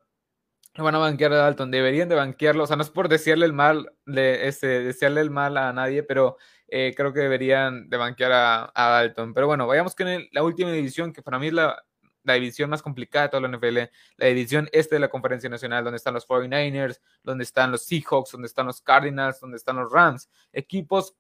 van 0.77 0.95
a 0.95 0.99
banquear 0.99 1.33
a 1.33 1.37
Dalton, 1.37 1.71
deberían 1.71 2.09
de 2.09 2.15
banquearlo, 2.15 2.65
o 2.65 2.67
sea, 2.67 2.77
no 2.77 2.83
es 2.83 2.91
por 2.91 3.09
desearle 3.09 3.47
el 3.47 3.53
mal, 3.53 3.93
de, 4.07 4.49
este, 4.49 4.67
desearle 4.83 5.21
el 5.21 5.31
mal 5.31 5.57
a 5.57 5.73
nadie, 5.73 6.03
pero 6.03 6.37
eh, 6.69 6.95
creo 6.97 7.13
que 7.13 7.21
deberían 7.21 7.89
de 7.89 7.97
banquear 7.97 8.33
a, 8.33 8.73
Dalton. 8.75 9.35
Pero 9.35 9.47
bueno, 9.47 9.67
vayamos 9.67 9.95
con 9.95 10.07
la 10.31 10.43
última 10.43 10.71
división, 10.71 11.13
que 11.13 11.23
para 11.23 11.39
mí 11.39 11.49
es 11.49 11.53
la, 11.53 11.85
la 12.25 12.35
división 12.35 12.71
más 12.71 12.83
complicada 12.83 13.25
de 13.25 13.29
toda 13.31 13.49
la 13.49 13.57
NFL, 13.57 13.79
la 14.17 14.27
división 14.27 14.69
este 14.73 14.97
de 14.97 15.01
la 15.01 15.09
Conferencia 15.09 15.51
Nacional, 15.51 15.85
donde 15.85 15.97
están 15.97 16.15
los 16.15 16.27
49ers, 16.27 17.01
donde 17.23 17.45
están 17.45 17.73
los 17.73 17.85
Seahawks, 17.85 18.33
donde 18.33 18.47
están 18.47 18.67
los 18.67 18.81
Cardinals, 18.81 19.41
donde 19.41 19.57
están 19.57 19.77
los 19.77 19.93
Rams, 19.93 20.31
equipos 20.53 21.17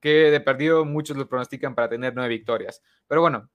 que 0.00 0.30
de 0.30 0.40
perdido 0.40 0.84
muchos 0.84 1.16
lo 1.16 1.28
pronostican 1.28 1.74
para 1.74 1.88
tener 1.88 2.14
nueve 2.14 2.28
victorias. 2.28 2.82
Pero 3.06 3.20
bueno, 3.20 3.50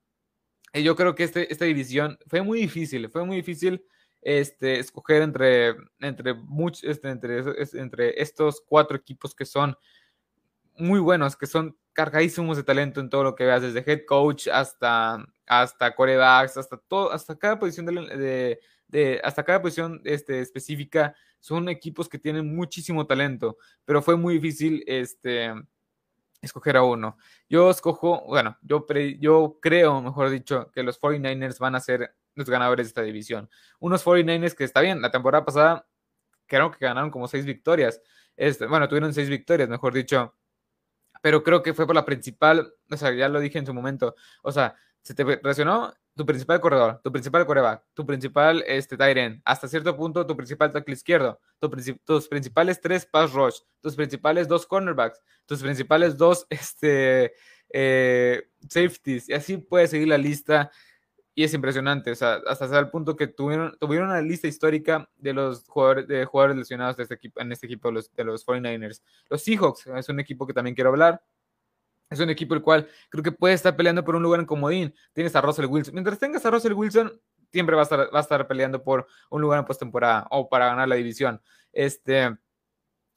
eh, 0.74 0.84
yo 0.84 0.96
creo 0.96 1.16
que 1.16 1.24
este, 1.24 1.52
esta 1.52 1.66
división 1.66 2.18
fue 2.28 2.42
muy 2.42 2.60
difícil, 2.62 3.10
fue 3.10 3.26
muy 3.26 3.38
difícil 3.38 3.84
este, 4.22 4.80
escoger 4.80 5.22
entre, 5.22 5.76
entre, 6.00 6.36
este, 6.84 7.10
entre, 7.10 7.44
entre 7.74 8.22
estos 8.22 8.62
cuatro 8.62 8.96
equipos 8.98 9.34
que 9.34 9.46
son 9.46 9.76
muy 10.78 11.00
buenos, 11.00 11.36
que 11.36 11.48
son 11.48 11.78
cargadísimos 11.94 12.58
de 12.58 12.64
talento 12.64 13.00
en 13.00 13.10
todo 13.10 13.24
lo 13.24 13.36
que 13.36 13.46
veas, 13.46 13.62
desde 13.62 13.84
head 13.86 14.06
coach 14.06 14.48
hasta, 14.48 15.26
hasta 15.46 15.94
corebacks, 15.94 16.58
hasta 16.58 16.78
todo, 16.78 17.12
hasta 17.12 17.38
cada 17.38 17.60
posición 17.60 17.86
de, 17.86 18.60
de, 18.88 19.22
hasta 19.24 19.44
cada 19.44 19.62
posición 19.62 20.02
este, 20.06 20.40
específica, 20.40 21.16
son 21.40 21.70
equipos 21.70 22.08
que 22.08 22.20
tienen 22.20 22.56
muchísimo 22.56 23.06
talento, 23.06 23.58
pero 23.84 24.02
fue 24.02 24.16
muy 24.16 24.36
difícil 24.36 24.84
este, 24.88 25.52
escoger 26.42 26.78
a 26.78 26.84
uno. 26.84 27.18
Yo 27.50 27.70
escojo, 27.70 28.24
bueno, 28.28 28.58
yo, 28.62 28.86
yo 29.20 29.58
creo, 29.62 30.02
mejor 30.02 30.30
dicho, 30.30 30.72
que 30.72 30.84
los 30.84 31.00
49ers 31.00 31.60
van 31.60 31.76
a 31.76 31.80
ser 31.80 32.16
los 32.36 32.50
ganadores 32.50 32.88
de 32.88 32.90
esta 32.90 33.02
división. 33.02 33.50
Unos 33.80 34.06
49ers 34.06 34.56
que 34.56 34.64
está 34.64 34.82
bien, 34.82 35.02
la 35.02 35.12
temporada 35.12 35.46
pasada 35.46 35.88
creo 36.48 36.72
que 36.72 36.86
ganaron 36.86 37.12
como 37.12 37.28
seis 37.28 37.46
victorias. 37.46 38.02
Este, 38.36 38.66
bueno, 38.66 38.88
tuvieron 38.88 39.14
seis 39.14 39.30
victorias, 39.30 39.70
mejor 39.70 39.94
dicho. 39.94 40.36
Pero 41.22 41.44
creo 41.44 41.62
que 41.62 41.74
fue 41.74 41.86
por 41.86 41.96
la 41.96 42.06
principal, 42.06 42.74
o 42.90 42.98
sea, 42.98 43.14
ya 43.14 43.30
lo 43.30 43.40
dije 43.40 43.60
en 43.60 43.66
su 43.66 43.74
momento. 43.74 44.16
O 44.44 44.52
sea, 44.52 44.76
se 45.02 45.14
te 45.14 45.24
reaccionó 45.24 45.94
tu 46.16 46.26
principal 46.26 46.60
corredor, 46.60 47.00
tu 47.04 47.12
principal 47.12 47.46
coreback, 47.46 47.84
tu 47.94 48.06
principal 48.06 48.64
este, 48.68 48.98
tight 48.98 49.42
hasta 49.46 49.68
cierto 49.68 49.96
punto 49.96 50.26
tu 50.28 50.36
principal 50.36 50.72
tackle 50.72 50.94
izquierdo, 50.94 51.40
tus 52.04 52.28
principales 52.28 52.82
tres 52.82 53.06
pass 53.06 53.32
rush, 53.32 53.60
tus 53.80 53.96
principales 53.96 54.48
dos 54.48 54.66
cornerbacks, 54.66 55.22
tus 55.46 55.62
principales 55.62 56.18
dos 56.18 56.46
este, 56.50 57.34
eh, 57.70 58.44
safeties, 58.70 59.30
y 59.30 59.34
así 59.34 59.58
puedes 59.58 59.92
seguir 59.92 60.10
la 60.10 60.18
lista. 60.18 60.72
Y 61.34 61.44
es 61.44 61.54
impresionante, 61.54 62.12
o 62.12 62.16
sea, 62.16 62.42
hasta 62.46 62.78
el 62.78 62.90
punto 62.90 63.16
que 63.16 63.28
tuvieron, 63.28 63.78
tuvieron 63.80 64.10
una 64.10 64.22
lista 64.22 64.48
histórica 64.48 65.10
de 65.16 65.34
los 65.34 65.66
jugadores, 65.68 66.08
de 66.08 66.26
jugadores 66.26 66.58
lesionados 66.58 66.98
de 66.98 67.04
este 67.04 67.16
equipo, 67.16 67.40
en 67.40 67.52
este 67.52 67.68
equipo 67.68 67.88
de 67.88 67.94
los, 67.94 68.14
de 68.14 68.24
los 68.26 68.46
49ers. 68.46 69.02
Los 69.30 69.42
Seahawks 69.44 69.88
es 69.88 70.10
un 70.10 70.20
equipo 70.20 70.46
que 70.46 70.54
también 70.54 70.76
quiero 70.76 70.90
hablar 70.90 71.22
es 72.12 72.20
un 72.20 72.30
equipo 72.30 72.54
el 72.54 72.62
cual 72.62 72.88
creo 73.10 73.24
que 73.24 73.32
puede 73.32 73.54
estar 73.54 73.76
peleando 73.76 74.04
por 74.04 74.16
un 74.16 74.22
lugar 74.22 74.42
en 74.42 74.46
comodín. 74.46 74.94
Tienes 75.14 75.36
a 75.36 75.42
Russell 75.42 75.66
Wilson. 75.66 75.94
Mientras 75.94 76.20
tengas 76.20 76.46
a 76.46 76.52
Russell 76.52 76.74
Wilson, 76.74 77.12
siempre 77.52 77.76
va 77.76 77.82
a 77.82 77.84
estar, 77.84 78.00
va 78.14 78.20
a 78.20 78.22
estar 78.22 78.48
peleando 78.48 78.84
por 78.84 79.08
un 79.30 79.42
lugar 79.42 79.60
en 79.60 79.66
postemporada 79.66 80.28
o 80.30 80.50
para 80.50 80.68
ganar 80.68 80.90
la 80.90 80.96
división. 80.96 81.42
Este, 81.72 82.38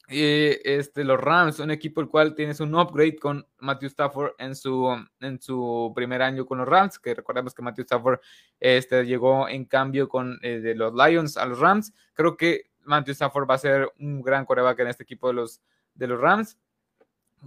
este, 0.08 1.04
los 1.04 1.18
Rams, 1.18 1.58
un 1.60 1.70
equipo 1.70 2.00
el 2.00 2.08
cual 2.08 2.34
tienes 2.34 2.60
un 2.60 2.74
upgrade 2.74 3.16
con 3.16 3.46
Matthew 3.58 3.88
Stafford 3.88 4.32
en 4.38 4.54
su, 4.54 4.94
en 5.20 5.40
su 5.40 5.92
primer 5.94 6.22
año 6.22 6.44
con 6.44 6.58
los 6.58 6.68
Rams, 6.68 6.98
que 6.98 7.14
recordemos 7.14 7.54
que 7.54 7.62
Matthew 7.62 7.84
Stafford 7.84 8.20
este, 8.60 9.06
llegó 9.06 9.48
en 9.48 9.64
cambio 9.64 10.08
con 10.08 10.38
eh, 10.42 10.60
de 10.60 10.74
los 10.74 10.92
Lions 10.94 11.36
a 11.36 11.46
los 11.46 11.58
Rams. 11.58 11.92
Creo 12.12 12.36
que 12.36 12.70
Matthew 12.80 13.12
Stafford 13.12 13.48
va 13.48 13.54
a 13.54 13.58
ser 13.58 13.90
un 13.98 14.20
gran 14.20 14.44
coreback 14.44 14.80
en 14.80 14.88
este 14.88 15.04
equipo 15.04 15.28
de 15.28 15.34
los, 15.34 15.62
de 15.94 16.06
los 16.06 16.20
Rams. 16.20 16.58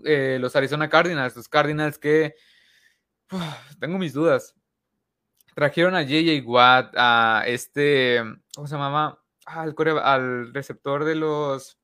Eh, 0.04 0.38
los 0.40 0.56
Arizona 0.56 0.90
Cardinals, 0.90 1.36
los 1.36 1.50
Cardinals 1.50 1.98
que 1.98 2.36
tengo 3.80 3.98
mis 3.98 4.14
dudas. 4.14 4.56
Trajeron 5.56 5.96
a 5.96 6.04
JJ 6.04 6.44
Watt, 6.46 6.94
a 6.96 7.44
este, 7.48 8.22
¿cómo 8.54 8.68
se 8.68 8.76
llamaba? 8.76 9.20
Ah, 9.46 9.62
al, 9.62 9.76
al 10.04 10.54
receptor 10.54 11.04
de 11.04 11.16
los, 11.16 11.80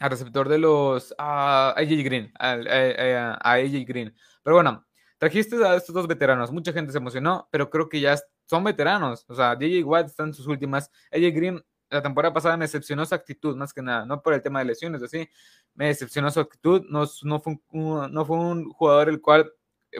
al 0.00 0.10
receptor 0.10 0.48
de 0.48 0.58
los, 0.58 1.14
a 1.18 1.74
AJ 1.76 2.04
Green, 2.04 2.32
a 2.38 3.38
AJ 3.40 3.84
Green. 3.86 4.14
Pero 4.42 4.56
bueno, 4.56 4.86
trajiste 5.18 5.56
a 5.64 5.76
estos 5.76 5.94
dos 5.94 6.06
veteranos, 6.06 6.52
mucha 6.52 6.72
gente 6.72 6.92
se 6.92 6.98
emocionó, 6.98 7.48
pero 7.50 7.70
creo 7.70 7.88
que 7.88 8.00
ya 8.00 8.18
son 8.44 8.64
veteranos. 8.64 9.24
O 9.28 9.34
sea, 9.34 9.54
JJ 9.58 9.84
Watt 9.84 10.06
está 10.06 10.24
en 10.24 10.34
sus 10.34 10.46
últimas, 10.46 10.90
AJ 11.12 11.34
Green 11.34 11.64
la 11.90 12.02
temporada 12.02 12.34
pasada 12.34 12.56
me 12.56 12.64
decepcionó 12.64 13.06
su 13.06 13.14
actitud, 13.14 13.56
más 13.56 13.72
que 13.72 13.82
nada, 13.82 14.04
no 14.04 14.22
por 14.22 14.34
el 14.34 14.42
tema 14.42 14.58
de 14.58 14.66
lesiones, 14.66 15.02
así, 15.02 15.28
me 15.74 15.86
decepcionó 15.86 16.30
su 16.30 16.40
actitud, 16.40 16.84
no, 16.88 17.04
no, 17.22 17.40
fue, 17.40 17.58
un, 17.70 18.12
no 18.12 18.24
fue 18.24 18.36
un 18.36 18.70
jugador 18.70 19.08
el 19.08 19.20
cual 19.20 19.50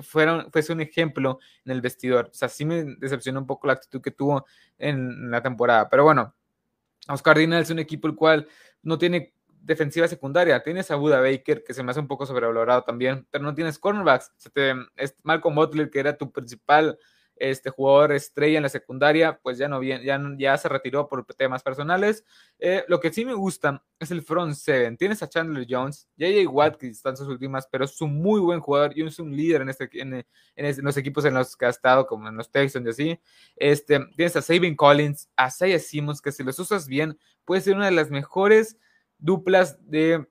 fueron, 0.03 0.51
fuese 0.53 0.73
un 0.73 0.81
ejemplo 0.81 1.39
en 1.65 1.73
el 1.73 1.81
vestidor. 1.81 2.29
O 2.31 2.35
sea, 2.35 2.49
sí 2.49 2.65
me 2.65 2.85
decepcionó 2.99 3.41
un 3.41 3.47
poco 3.47 3.67
la 3.67 3.75
actitud 3.75 4.03
que 4.03 4.11
tuvo 4.11 4.45
en 4.77 5.31
la 5.31 5.43
temporada. 5.43 5.89
Pero 5.89 6.05
bueno, 6.05 6.35
los 7.09 7.23
Cardinals 7.23 7.69
es 7.69 7.71
un 7.71 7.79
equipo 7.79 8.07
el 8.07 8.15
cual 8.15 8.47
no 8.83 8.99
tiene 8.99 9.33
defensiva 9.69 10.09
secundaria. 10.09 10.63
Tienes 10.63 10.91
a 10.91 10.97
Buda 10.97 11.21
Baker, 11.21 11.63
que 11.63 11.75
se 11.75 11.83
me 11.83 11.91
hace 11.91 12.01
un 12.01 12.09
poco 12.09 12.25
sobrevalorado 12.27 12.83
también, 12.83 13.27
pero 13.31 13.45
no 13.45 13.55
tienes 13.55 13.79
cornerbacks. 13.79 14.33
es 14.97 15.15
Malcolm 15.23 15.55
Butler, 15.55 15.91
que 15.91 16.01
era 16.01 16.17
tu 16.17 16.33
principal 16.33 16.99
este 17.41 17.71
jugador 17.71 18.13
estrella 18.13 18.57
en 18.57 18.65
la 18.65 18.69
secundaria, 18.69 19.39
pues 19.41 19.59
ya 19.59 19.69
no 19.69 19.79
bien, 19.79 20.03
ya, 20.03 20.21
ya 20.37 20.59
se 20.59 20.69
retiró 20.69 21.07
por 21.07 21.25
temas 21.37 21.63
personales. 21.63 22.25
Eh, 22.59 22.85
lo 22.89 22.99
que 22.99 23.13
sí 23.13 23.25
me 23.25 23.35
gusta 23.35 23.85
es 24.01 24.11
el 24.11 24.23
front 24.23 24.55
seven. 24.55 24.97
Tienes 24.97 25.23
a 25.23 25.29
Chandler 25.29 25.65
Jones, 25.69 26.09
JJ 26.17 26.49
Watt, 26.49 26.77
que 26.77 26.89
están 26.89 27.17
sus 27.17 27.29
últimas, 27.29 27.69
pero 27.71 27.85
es 27.85 28.01
un 28.01 28.21
muy 28.21 28.41
buen 28.41 28.59
jugador 28.59 28.97
y 28.97 29.07
es 29.07 29.21
un 29.21 29.37
líder 29.37 29.63
en, 29.63 29.69
este, 29.69 29.89
en, 29.93 30.27
en, 30.57 30.85
los 30.85 30.97
equipos 30.97 31.25
en 31.27 31.35
los 31.35 31.57
que 31.57 31.67
ha 31.67 31.69
estado, 31.69 32.07
como 32.07 32.29
en 32.29 32.37
los 32.37 32.51
Texans 32.51 32.87
y 32.87 32.91
así. 32.91 33.21
Este, 33.55 34.01
tienes 34.17 34.35
a 34.35 34.43
Sabin 34.43 34.75
Collins, 34.75 35.29
a 35.37 35.51
Saya 35.51 35.79
Simmons, 35.79 36.21
que 36.21 36.33
si 36.33 36.43
los 36.43 36.59
usas 36.59 36.89
bien, 36.89 37.17
puede 37.45 37.61
ser 37.61 37.77
una 37.77 37.85
de 37.85 37.93
las 37.93 38.11
mejores 38.11 38.77
duplas 39.19 39.79
de 39.89 40.27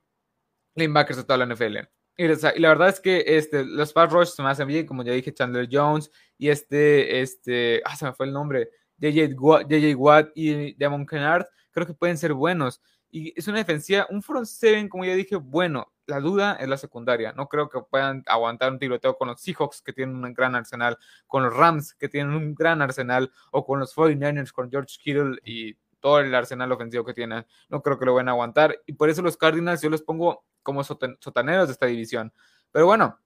linebackers 0.74 1.18
de 1.18 1.24
toda 1.24 1.44
la 1.44 1.54
NFL. 1.54 1.78
Y, 2.16 2.26
la 2.26 2.68
verdad 2.68 2.88
es 2.88 3.00
que 3.00 3.22
este, 3.26 3.64
los 3.64 3.92
pass 3.92 4.10
rush 4.10 4.28
se 4.28 4.42
me 4.42 4.48
hacen 4.48 4.66
bien, 4.66 4.86
como 4.86 5.04
ya 5.04 5.12
dije, 5.12 5.32
Chandler 5.32 5.68
Jones 5.70 6.10
y 6.36 6.48
este, 6.48 7.20
este, 7.20 7.80
ah, 7.84 7.94
se 7.94 8.06
me 8.06 8.12
fue 8.12 8.26
el 8.26 8.32
nombre, 8.32 8.70
JJ 8.98 9.94
Watt, 9.96 10.30
y 10.34 10.74
Damon 10.74 11.06
Kennard, 11.06 11.46
creo 11.70 11.86
que 11.86 11.94
pueden 11.94 12.18
ser 12.18 12.32
buenos. 12.34 12.82
Y 13.10 13.32
es 13.38 13.48
una 13.48 13.58
defensiva, 13.58 14.06
un 14.10 14.22
front 14.22 14.46
seven, 14.46 14.88
como 14.88 15.04
ya 15.04 15.14
dije, 15.14 15.36
bueno. 15.36 15.92
La 16.06 16.20
duda 16.20 16.54
es 16.54 16.66
la 16.66 16.78
secundaria. 16.78 17.34
No 17.34 17.48
creo 17.48 17.68
que 17.68 17.80
puedan 17.82 18.22
aguantar 18.26 18.72
un 18.72 18.78
tiroteo 18.78 19.16
con 19.18 19.28
los 19.28 19.42
Seahawks, 19.42 19.82
que 19.82 19.92
tienen 19.92 20.16
un 20.16 20.32
gran 20.32 20.54
arsenal, 20.54 20.96
con 21.26 21.42
los 21.42 21.54
Rams, 21.54 21.92
que 21.92 22.08
tienen 22.08 22.34
un 22.34 22.54
gran 22.54 22.80
arsenal, 22.80 23.30
o 23.52 23.66
con 23.66 23.78
los 23.78 23.94
49ers, 23.94 24.50
con 24.50 24.70
George 24.70 24.96
Kittle 25.02 25.38
y 25.44 25.76
todo 26.00 26.20
el 26.20 26.34
arsenal 26.34 26.70
ofensivo 26.72 27.04
que 27.04 27.14
tienen. 27.14 27.46
No 27.68 27.82
creo 27.82 27.98
que 27.98 28.06
lo 28.06 28.14
van 28.14 28.28
a 28.28 28.32
aguantar. 28.32 28.82
Y 28.86 28.94
por 28.94 29.10
eso 29.10 29.22
los 29.22 29.36
Cardinals 29.36 29.82
yo 29.82 29.90
los 29.90 30.02
pongo 30.02 30.44
como 30.62 30.84
sotaneros 30.84 31.68
de 31.68 31.72
esta 31.72 31.86
división. 31.86 32.32
Pero 32.72 32.86
bueno, 32.86 33.18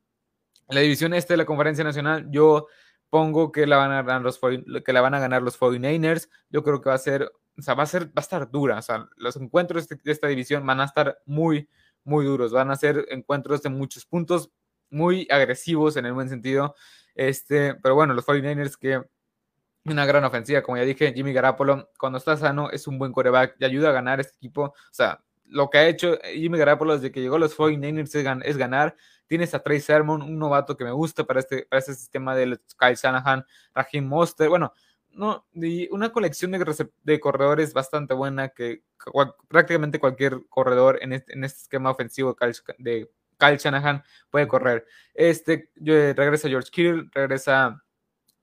la 0.68 0.80
división 0.80 1.14
este 1.14 1.34
de 1.34 1.38
la 1.38 1.44
Conferencia 1.44 1.84
Nacional, 1.84 2.26
yo 2.30 2.66
pongo 3.10 3.52
que 3.52 3.66
la 3.66 3.76
van 3.76 3.92
a 3.92 4.02
ganar 4.02 4.22
los, 4.22 4.40
que 4.84 4.92
la 4.92 5.00
van 5.00 5.14
a 5.14 5.20
ganar 5.20 5.42
los 5.42 5.58
49ers. 5.58 6.28
Yo 6.50 6.62
creo 6.62 6.80
que 6.80 6.88
va 6.88 6.94
a 6.94 6.98
ser, 6.98 7.30
o 7.58 7.62
sea, 7.62 7.74
va 7.74 7.82
a 7.82 7.86
ser, 7.86 8.06
va 8.06 8.12
a 8.16 8.20
estar 8.20 8.50
dura. 8.50 8.78
O 8.78 8.82
sea, 8.82 9.08
los 9.16 9.36
encuentros 9.36 9.88
de 9.88 9.98
esta 10.04 10.28
división 10.28 10.64
van 10.66 10.80
a 10.80 10.84
estar 10.84 11.20
muy, 11.26 11.68
muy 12.04 12.24
duros. 12.24 12.52
Van 12.52 12.70
a 12.70 12.76
ser 12.76 13.06
encuentros 13.10 13.62
de 13.62 13.68
muchos 13.68 14.06
puntos, 14.06 14.50
muy 14.88 15.26
agresivos 15.30 15.96
en 15.96 16.06
el 16.06 16.12
buen 16.12 16.28
sentido. 16.28 16.74
Este, 17.14 17.74
pero 17.74 17.94
bueno, 17.94 18.14
los 18.14 18.26
49ers 18.26 18.76
que 18.78 19.02
una 19.84 20.06
gran 20.06 20.24
ofensiva, 20.24 20.62
como 20.62 20.76
ya 20.76 20.84
dije, 20.84 21.12
Jimmy 21.12 21.32
Garapolo, 21.32 21.90
cuando 21.98 22.18
está 22.18 22.36
sano, 22.36 22.70
es 22.70 22.86
un 22.86 22.98
buen 22.98 23.12
coreback 23.12 23.56
y 23.58 23.64
ayuda 23.64 23.90
a 23.90 23.92
ganar 23.92 24.20
este 24.20 24.36
equipo. 24.36 24.62
O 24.64 24.74
sea, 24.92 25.22
lo 25.44 25.70
que 25.70 25.78
ha 25.78 25.88
hecho 25.88 26.18
Jimmy 26.34 26.58
Garapolo 26.58 26.94
desde 26.94 27.12
que 27.12 27.20
llegó 27.20 27.36
a 27.36 27.40
los 27.40 27.56
49ers 27.56 28.42
es, 28.44 28.56
ganar. 28.56 28.96
Tienes 29.26 29.54
a 29.54 29.62
Trey 29.62 29.80
Sermon, 29.80 30.22
un 30.22 30.38
novato 30.38 30.76
que 30.76 30.84
me 30.84 30.92
gusta 30.92 31.24
para 31.24 31.40
este, 31.40 31.66
para 31.68 31.80
este 31.80 31.94
sistema 31.94 32.34
de 32.36 32.58
Kyle 32.78 32.94
Shanahan, 32.94 33.44
Raheem 33.74 34.06
Monster. 34.06 34.48
Bueno, 34.48 34.72
no, 35.10 35.46
una 35.90 36.10
colección 36.10 36.52
de, 36.52 36.88
de 37.02 37.20
corredores 37.20 37.72
bastante 37.72 38.14
buena 38.14 38.48
que 38.48 38.82
prácticamente 39.48 39.98
cualquier 39.98 40.46
corredor 40.48 40.98
en 41.02 41.12
este, 41.12 41.34
en 41.34 41.44
este 41.44 41.62
esquema 41.62 41.90
ofensivo 41.90 42.36
de 42.78 43.10
Kyle, 43.38 43.56
Shanahan 43.56 44.02
puede 44.30 44.48
correr. 44.48 44.86
Este, 45.14 45.70
regresa 45.76 46.48
George 46.48 46.70
Kittle, 46.70 47.10
regresa 47.12 47.82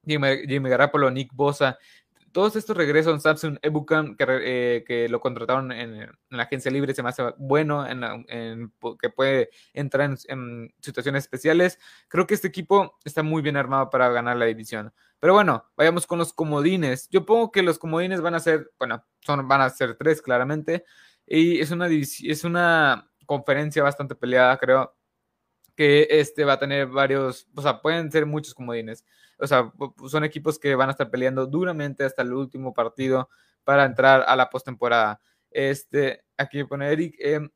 Jimmy, 0.06 0.48
Jimmy 0.48 0.70
Garapolo, 0.70 1.12
Nick 1.12 1.32
Bosa, 1.34 1.78
todos 2.32 2.56
estos 2.56 2.78
regresos, 2.78 3.22
Samsung 3.22 3.58
Ebukam, 3.62 4.16
que, 4.16 4.26
eh, 4.28 4.84
que 4.86 5.10
lo 5.10 5.20
contrataron 5.20 5.72
en, 5.72 6.10
la 6.30 6.44
agencia 6.44 6.72
libre, 6.72 6.94
se 6.94 7.04
me 7.04 7.10
hace 7.10 7.24
bueno, 7.38 7.86
en, 7.88 8.72
que 9.02 9.10
puede 9.10 9.50
entrar 9.74 10.16
en, 10.28 10.74
situaciones 10.82 11.24
especiales. 11.24 11.80
Creo 12.08 12.28
que 12.28 12.34
este 12.34 12.48
equipo 12.48 12.98
está 13.04 13.24
muy 13.24 13.42
bien 13.42 13.58
armado 13.58 13.90
para 13.90 14.10
ganar 14.10 14.38
la 14.38 14.46
división. 14.46 14.94
Pero 15.20 15.34
bueno, 15.34 15.66
vayamos 15.76 16.08
con 16.08 16.20
los 16.20 16.34
comodines. 16.34 17.10
Yo 17.10 17.26
pongo 17.26 17.52
que 17.52 17.64
los 17.64 17.80
comodines 17.80 18.22
van 18.22 18.36
a 18.36 18.40
ser, 18.40 18.72
bueno, 18.78 19.04
son, 19.22 19.48
van 19.48 19.62
a 19.62 19.70
ser 19.70 19.96
tres 19.96 20.22
claramente. 20.22 20.86
Y 21.26 21.60
es 21.60 21.72
una, 21.72 21.88
es 21.88 22.44
una 22.44 23.10
conferencia 23.26 23.84
bastante 23.84 24.16
peleada, 24.16 24.58
creo 24.58 24.96
que 25.76 26.08
este 26.10 26.44
va 26.44 26.54
a 26.54 26.60
tener 26.60 26.88
varios, 26.88 27.48
o 27.56 27.62
sea, 27.62 27.82
pueden 27.82 28.12
ser 28.12 28.26
muchos 28.26 28.54
comodines. 28.54 29.06
O 29.40 29.48
sea, 29.48 29.72
son 30.08 30.24
equipos 30.24 30.60
que 30.60 30.76
van 30.76 30.90
a 30.90 30.92
estar 30.92 31.10
peleando 31.10 31.48
duramente 31.48 32.04
hasta 32.04 32.22
el 32.22 32.34
último 32.34 32.74
partido 32.74 33.30
para 33.64 33.86
entrar 33.86 34.24
a 34.28 34.36
la 34.36 34.50
postemporada. 34.50 35.22
Este, 35.52 36.24
aquí 36.38 36.64
pone 36.64 36.92
Eric, 36.92 37.16
em, 37.20 37.50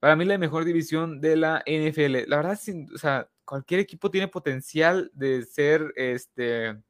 para 0.00 0.16
mí 0.16 0.24
la 0.24 0.38
mejor 0.38 0.64
división 0.64 1.20
de 1.20 1.36
la 1.36 1.62
NFL. 1.66 2.28
La 2.28 2.36
verdad, 2.36 2.58
o 2.94 2.98
sea, 2.98 3.28
cualquier 3.44 3.80
equipo 3.80 4.10
tiene 4.10 4.28
potencial 4.28 5.10
de 5.14 5.44
ser, 5.44 5.92
este, 5.96 6.80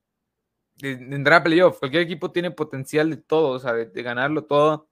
de, 0.76 0.90
entrar 0.92 1.40
a 1.40 1.44
playoff. 1.44 1.78
Cualquier 1.78 2.02
equipo 2.02 2.30
tiene 2.30 2.50
potencial 2.50 3.10
de 3.10 3.16
todo, 3.18 3.50
o 3.50 3.58
sea, 3.58 3.72
de, 3.72 4.02
ganarlo 4.02 4.44
todo. 4.44 4.88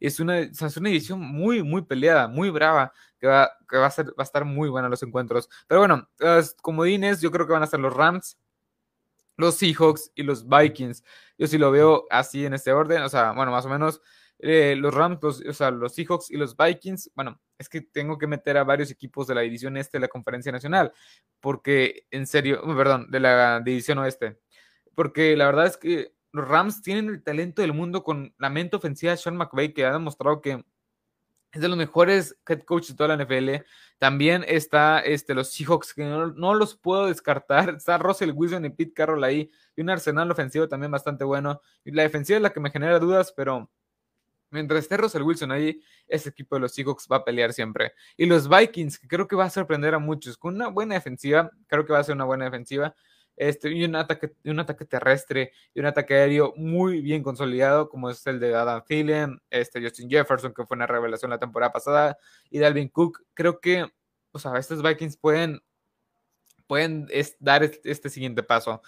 Es 0.00 0.20
una, 0.20 0.38
es 0.38 0.76
una 0.76 0.88
división 0.88 1.20
muy, 1.20 1.62
muy 1.62 1.82
peleada, 1.82 2.28
muy 2.28 2.50
brava 2.50 2.92
que 3.18 3.26
va, 3.26 3.50
que 3.68 3.76
va, 3.76 3.86
a, 3.86 3.90
ser, 3.90 4.06
va 4.10 4.14
a 4.18 4.22
estar 4.22 4.44
muy 4.44 4.68
buena 4.68 4.88
los 4.88 5.02
encuentros. 5.02 5.48
Pero 5.66 5.80
bueno, 5.80 6.08
los 6.18 6.54
comodines 6.54 7.20
yo 7.20 7.30
creo 7.30 7.46
que 7.46 7.52
van 7.52 7.64
a 7.64 7.66
ser 7.66 7.80
los 7.80 7.92
Rams, 7.92 8.38
los 9.38 9.54
Seahawks 9.54 10.12
y 10.14 10.24
los 10.24 10.46
Vikings. 10.46 11.02
Yo 11.38 11.46
sí 11.46 11.56
lo 11.56 11.70
veo 11.70 12.04
así 12.10 12.44
en 12.44 12.52
este 12.52 12.72
orden, 12.72 13.02
o 13.02 13.08
sea, 13.08 13.32
bueno, 13.32 13.52
más 13.52 13.64
o 13.64 13.68
menos 13.70 14.02
eh, 14.40 14.76
los 14.76 14.92
Rams, 14.92 15.18
o 15.24 15.52
sea, 15.52 15.70
los 15.70 15.94
Seahawks 15.94 16.30
y 16.30 16.36
los 16.36 16.56
Vikings, 16.56 17.10
bueno, 17.14 17.40
es 17.56 17.68
que 17.68 17.80
tengo 17.80 18.18
que 18.18 18.26
meter 18.26 18.58
a 18.58 18.64
varios 18.64 18.90
equipos 18.90 19.26
de 19.26 19.34
la 19.34 19.40
división 19.40 19.76
este 19.76 19.98
de 19.98 20.02
la 20.02 20.08
Conferencia 20.08 20.52
Nacional, 20.52 20.92
porque 21.40 22.06
en 22.10 22.26
serio, 22.26 22.60
perdón, 22.76 23.10
de 23.10 23.20
la 23.20 23.60
división 23.60 23.98
oeste, 23.98 24.38
porque 24.94 25.36
la 25.36 25.46
verdad 25.46 25.66
es 25.66 25.76
que 25.76 26.12
los 26.32 26.46
Rams 26.46 26.82
tienen 26.82 27.08
el 27.08 27.22
talento 27.22 27.62
del 27.62 27.72
mundo 27.72 28.02
con 28.02 28.34
la 28.38 28.50
mente 28.50 28.76
ofensiva 28.76 29.12
de 29.12 29.18
Sean 29.18 29.36
McVay, 29.36 29.72
que 29.72 29.86
ha 29.86 29.92
demostrado 29.92 30.42
que 30.42 30.64
es 31.52 31.60
de 31.60 31.68
los 31.68 31.78
mejores 31.78 32.36
head 32.46 32.62
coaches 32.62 32.90
de 32.90 32.96
toda 32.96 33.16
la 33.16 33.24
NFL. 33.24 33.64
También 33.98 34.44
está 34.46 35.00
este, 35.00 35.34
los 35.34 35.52
Seahawks, 35.52 35.94
que 35.94 36.04
no, 36.04 36.54
los 36.54 36.76
puedo 36.76 37.06
descartar. 37.06 37.70
Está 37.76 37.98
Russell 37.98 38.32
Wilson 38.34 38.64
y 38.66 38.70
Pete 38.70 38.92
Carroll 38.92 39.24
ahí. 39.24 39.50
Y 39.74 39.80
un 39.80 39.90
arsenal 39.90 40.30
ofensivo 40.30 40.68
también 40.68 40.92
bastante 40.92 41.24
bueno. 41.24 41.60
Y 41.84 41.92
la 41.92 42.02
defensiva 42.02 42.36
es 42.36 42.42
la 42.42 42.50
que 42.50 42.60
me 42.60 42.70
genera 42.70 42.98
dudas, 42.98 43.32
pero 43.32 43.70
mientras 44.50 44.80
esté 44.80 44.96
Russell 44.96 45.22
Wilson 45.22 45.50
ahí, 45.52 45.82
ese 46.06 46.28
equipo 46.28 46.56
de 46.56 46.60
los 46.60 46.74
Seahawks 46.74 47.08
va 47.10 47.16
a 47.16 47.24
pelear 47.24 47.52
siempre. 47.52 47.92
Y 48.16 48.26
los 48.26 48.48
Vikings, 48.48 48.98
que 48.98 49.08
creo 49.08 49.26
que 49.26 49.36
va 49.36 49.44
a 49.44 49.50
sorprender 49.50 49.94
a 49.94 49.98
muchos. 49.98 50.36
Con 50.36 50.54
una 50.54 50.68
buena 50.68 50.94
defensiva, 50.94 51.50
creo 51.66 51.84
que 51.84 51.92
va 51.92 52.00
a 52.00 52.04
ser 52.04 52.14
una 52.14 52.24
buena 52.24 52.44
defensiva 52.44 52.94
este, 53.38 53.70
y 53.70 53.84
un 53.84 53.96
ataque, 53.96 54.34
un 54.44 54.60
ataque 54.60 54.84
terrestre 54.84 55.52
y 55.74 55.80
un 55.80 55.86
ataque 55.86 56.14
aéreo 56.14 56.52
muy 56.56 57.00
bien 57.00 57.22
consolidado, 57.22 57.88
como 57.88 58.10
es 58.10 58.26
el 58.26 58.40
de 58.40 58.54
Adam 58.54 58.82
Thielen, 58.86 59.40
este, 59.50 59.82
Justin 59.82 60.10
Jefferson, 60.10 60.52
que 60.52 60.66
fue 60.66 60.76
una 60.76 60.86
revelación 60.86 61.30
la 61.30 61.38
temporada 61.38 61.72
pasada, 61.72 62.18
y 62.50 62.58
Dalvin 62.58 62.88
Cook. 62.88 63.22
Creo 63.34 63.60
que, 63.60 63.86
o 64.32 64.38
sea, 64.38 64.56
estos 64.58 64.82
Vikings 64.82 65.16
pueden 65.16 65.60
pueden 66.68 67.08
dar 67.40 67.64
este, 67.64 68.10
siguiente 68.10 68.44
paso. 68.44 68.82